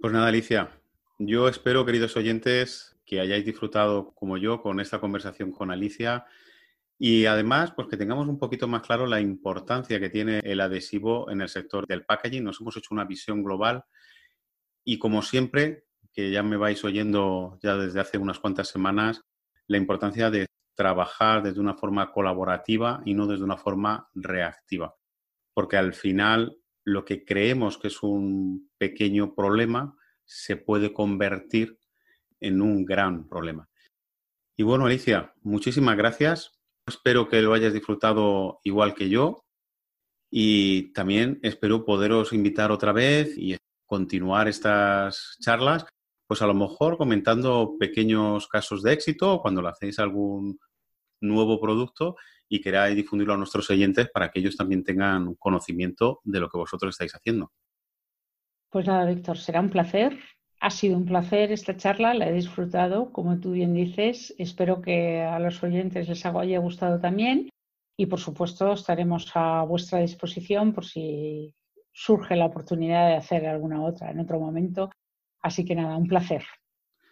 Pues 0.00 0.12
nada, 0.12 0.28
Alicia, 0.28 0.70
yo 1.18 1.48
espero, 1.48 1.84
queridos 1.84 2.16
oyentes, 2.16 2.96
que 3.04 3.18
hayáis 3.18 3.44
disfrutado 3.44 4.12
como 4.14 4.36
yo 4.36 4.62
con 4.62 4.78
esta 4.78 5.00
conversación 5.00 5.50
con 5.50 5.72
Alicia 5.72 6.24
y 6.98 7.26
además, 7.26 7.72
pues 7.76 7.86
que 7.86 7.96
tengamos 7.96 8.26
un 8.26 8.38
poquito 8.38 8.66
más 8.66 8.82
claro 8.82 9.06
la 9.06 9.20
importancia 9.20 10.00
que 10.00 10.10
tiene 10.10 10.40
el 10.42 10.60
adhesivo 10.60 11.30
en 11.30 11.40
el 11.40 11.48
sector 11.48 11.86
del 11.86 12.04
packaging. 12.04 12.42
Nos 12.42 12.60
hemos 12.60 12.76
hecho 12.76 12.88
una 12.92 13.04
visión 13.04 13.44
global 13.44 13.84
y 14.84 14.98
como 14.98 15.22
siempre, 15.22 15.84
que 16.12 16.32
ya 16.32 16.42
me 16.42 16.56
vais 16.56 16.82
oyendo 16.82 17.58
ya 17.62 17.76
desde 17.76 18.00
hace 18.00 18.18
unas 18.18 18.40
cuantas 18.40 18.68
semanas, 18.68 19.22
la 19.68 19.76
importancia 19.76 20.30
de 20.30 20.46
trabajar 20.74 21.42
desde 21.42 21.60
una 21.60 21.74
forma 21.74 22.10
colaborativa 22.10 23.00
y 23.04 23.14
no 23.14 23.26
desde 23.26 23.44
una 23.44 23.56
forma 23.56 24.08
reactiva. 24.14 24.96
Porque 25.54 25.76
al 25.76 25.94
final 25.94 26.58
lo 26.84 27.04
que 27.04 27.24
creemos 27.24 27.78
que 27.78 27.88
es 27.88 28.02
un 28.02 28.70
pequeño 28.78 29.34
problema 29.34 29.96
se 30.24 30.56
puede 30.56 30.92
convertir 30.92 31.78
en 32.40 32.60
un 32.60 32.84
gran 32.84 33.28
problema. 33.28 33.68
Y 34.56 34.64
bueno, 34.64 34.86
Alicia, 34.86 35.34
muchísimas 35.42 35.96
gracias. 35.96 36.57
Espero 36.88 37.28
que 37.28 37.42
lo 37.42 37.52
hayas 37.52 37.72
disfrutado 37.72 38.60
igual 38.64 38.94
que 38.94 39.08
yo 39.08 39.44
y 40.30 40.92
también 40.92 41.38
espero 41.42 41.84
poderos 41.84 42.32
invitar 42.32 42.70
otra 42.70 42.92
vez 42.92 43.36
y 43.36 43.56
continuar 43.86 44.48
estas 44.48 45.36
charlas, 45.40 45.86
pues 46.26 46.42
a 46.42 46.46
lo 46.46 46.54
mejor 46.54 46.98
comentando 46.98 47.76
pequeños 47.78 48.46
casos 48.48 48.82
de 48.82 48.92
éxito 48.92 49.40
cuando 49.40 49.62
le 49.62 49.68
hacéis 49.68 49.98
algún 49.98 50.58
nuevo 51.20 51.60
producto 51.60 52.16
y 52.48 52.60
queráis 52.60 52.96
difundirlo 52.96 53.34
a 53.34 53.36
nuestros 53.38 53.68
oyentes 53.70 54.10
para 54.10 54.30
que 54.30 54.40
ellos 54.40 54.56
también 54.56 54.84
tengan 54.84 55.34
conocimiento 55.34 56.20
de 56.24 56.40
lo 56.40 56.48
que 56.48 56.58
vosotros 56.58 56.94
estáis 56.94 57.14
haciendo. 57.14 57.52
Pues 58.70 58.86
nada, 58.86 59.06
Víctor, 59.06 59.38
será 59.38 59.60
un 59.60 59.70
placer. 59.70 60.18
Ha 60.60 60.70
sido 60.70 60.96
un 60.96 61.06
placer 61.06 61.52
esta 61.52 61.76
charla, 61.76 62.14
la 62.14 62.28
he 62.28 62.32
disfrutado, 62.32 63.12
como 63.12 63.38
tú 63.38 63.52
bien 63.52 63.74
dices. 63.74 64.34
Espero 64.38 64.82
que 64.82 65.22
a 65.22 65.38
los 65.38 65.62
oyentes 65.62 66.08
les 66.08 66.26
haya 66.26 66.58
gustado 66.58 67.00
también. 67.00 67.48
Y 67.96 68.06
por 68.06 68.18
supuesto, 68.18 68.72
estaremos 68.72 69.30
a 69.34 69.62
vuestra 69.62 70.00
disposición 70.00 70.72
por 70.72 70.84
si 70.84 71.54
surge 71.92 72.36
la 72.36 72.46
oportunidad 72.46 73.08
de 73.08 73.16
hacer 73.16 73.46
alguna 73.46 73.84
otra 73.84 74.10
en 74.10 74.20
otro 74.20 74.38
momento. 74.38 74.90
Así 75.40 75.64
que 75.64 75.74
nada, 75.74 75.96
un 75.96 76.08
placer. 76.08 76.44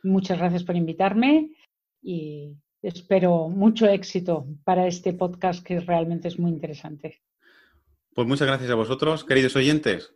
Muchas 0.03 0.38
gracias 0.38 0.64
por 0.64 0.76
invitarme 0.76 1.51
y 2.03 2.57
espero 2.82 3.49
mucho 3.49 3.88
éxito 3.88 4.47
para 4.64 4.86
este 4.86 5.12
podcast 5.12 5.64
que 5.64 5.80
realmente 5.80 6.28
es 6.28 6.38
muy 6.38 6.51
interesante. 6.51 7.20
Pues 8.14 8.26
muchas 8.26 8.47
gracias 8.47 8.70
a 8.70 8.76
vosotros, 8.76 9.24
queridos 9.24 9.57
oyentes. 9.57 10.14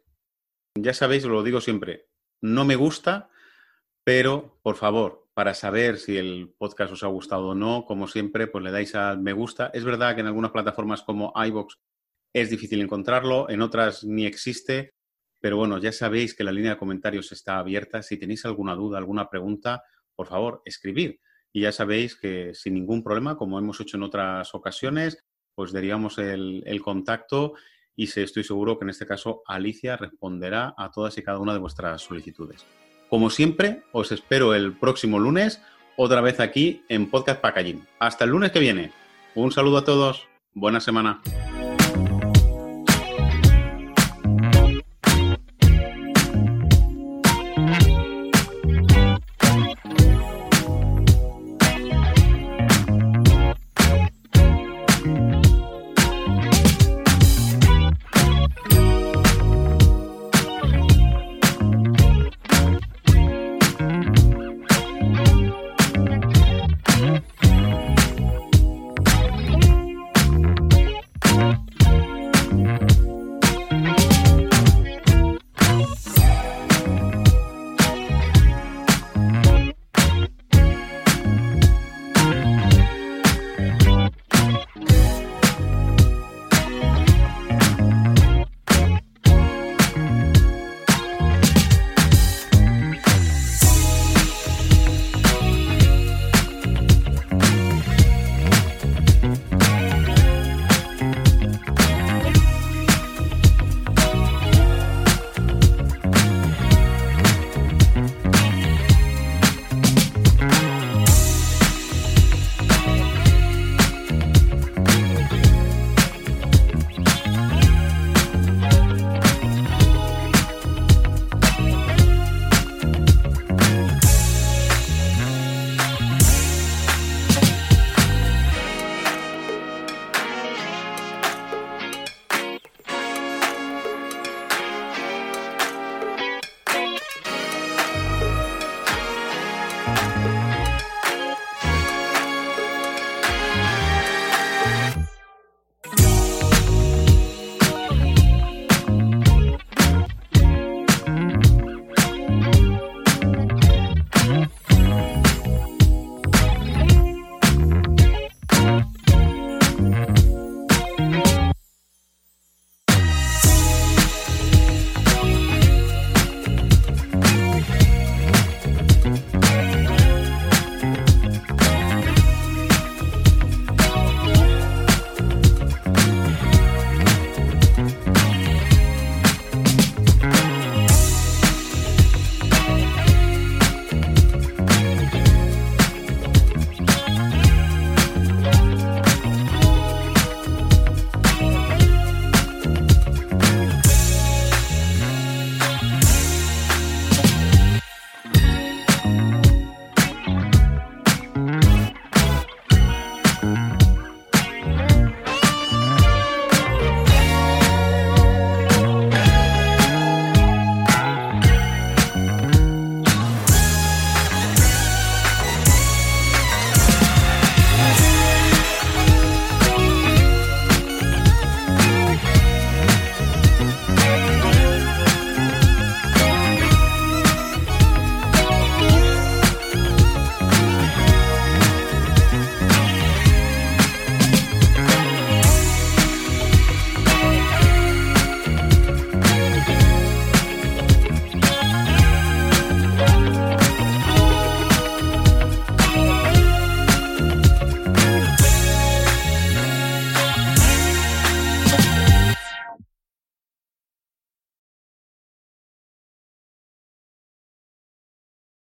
Ya 0.79 0.95
sabéis, 0.95 1.25
lo 1.25 1.43
digo 1.43 1.61
siempre, 1.61 2.10
no 2.41 2.65
me 2.65 2.77
gusta, 2.77 3.31
pero 4.05 4.59
por 4.63 4.77
favor, 4.77 5.29
para 5.35 5.55
saber 5.55 5.99
si 5.99 6.17
el 6.17 6.55
podcast 6.59 6.93
os 6.93 7.03
ha 7.03 7.09
gustado 7.09 7.49
o 7.49 7.55
no, 7.55 7.85
como 7.87 8.09
siempre, 8.09 8.47
pues 8.47 8.65
le 8.65 8.71
dais 8.71 8.95
al 8.95 9.21
me 9.21 9.33
gusta. 9.33 9.71
Es 9.73 9.85
verdad 9.85 10.15
que 10.15 10.21
en 10.21 10.27
algunas 10.27 10.51
plataformas 10.51 11.03
como 11.03 11.33
iBox 11.35 11.79
es 12.33 12.51
difícil 12.51 12.81
encontrarlo, 12.81 13.49
en 13.51 13.63
otras 13.63 14.05
ni 14.05 14.27
existe, 14.27 14.95
pero 15.41 15.57
bueno, 15.57 15.79
ya 15.79 15.93
sabéis 15.93 16.35
que 16.35 16.45
la 16.45 16.53
línea 16.53 16.73
de 16.73 16.79
comentarios 16.79 17.33
está 17.33 17.59
abierta. 17.59 18.03
Si 18.03 18.19
tenéis 18.19 18.45
alguna 18.45 18.75
duda, 18.75 18.99
alguna 18.99 19.29
pregunta, 19.29 19.83
por 20.15 20.27
favor, 20.27 20.63
escribir. 20.65 21.21
Y 21.53 21.63
ya 21.63 21.73
sabéis 21.73 22.17
que 22.17 22.55
sin 22.55 22.75
ningún 22.75 23.03
problema, 23.03 23.37
como 23.37 23.59
hemos 23.59 23.81
hecho 23.81 23.97
en 23.97 24.03
otras 24.03 24.55
ocasiones, 24.55 25.25
pues 25.55 25.73
derivamos 25.73 26.19
el, 26.19 26.63
el 26.67 26.83
contacto 26.83 27.55
y 28.01 28.05
estoy 28.05 28.45
seguro 28.45 28.79
que 28.79 28.85
en 28.87 28.91
este 28.91 29.07
caso 29.07 29.43
Alicia 29.47 29.99
responderá 29.99 30.75
a 30.79 30.91
todas 30.91 31.19
y 31.19 31.23
cada 31.23 31.39
una 31.39 31.53
de 31.53 31.59
vuestras 31.59 32.01
solicitudes. 32.01 32.65
Como 33.11 33.29
siempre, 33.29 33.83
os 33.93 34.11
espero 34.11 34.55
el 34.55 34.73
próximo 34.73 35.19
lunes, 35.19 35.61
otra 35.99 36.23
vez 36.23 36.41
aquí 36.41 36.83
en 36.89 37.11
Podcast 37.11 37.43
Packaging. 37.43 37.87
Hasta 37.99 38.25
el 38.25 38.31
lunes 38.31 38.53
que 38.53 38.61
viene. 38.61 38.91
Un 39.35 39.53
saludo 39.53 39.79
a 39.79 39.85
todos. 39.85 40.27
Buena 40.55 40.81
semana. 40.81 41.21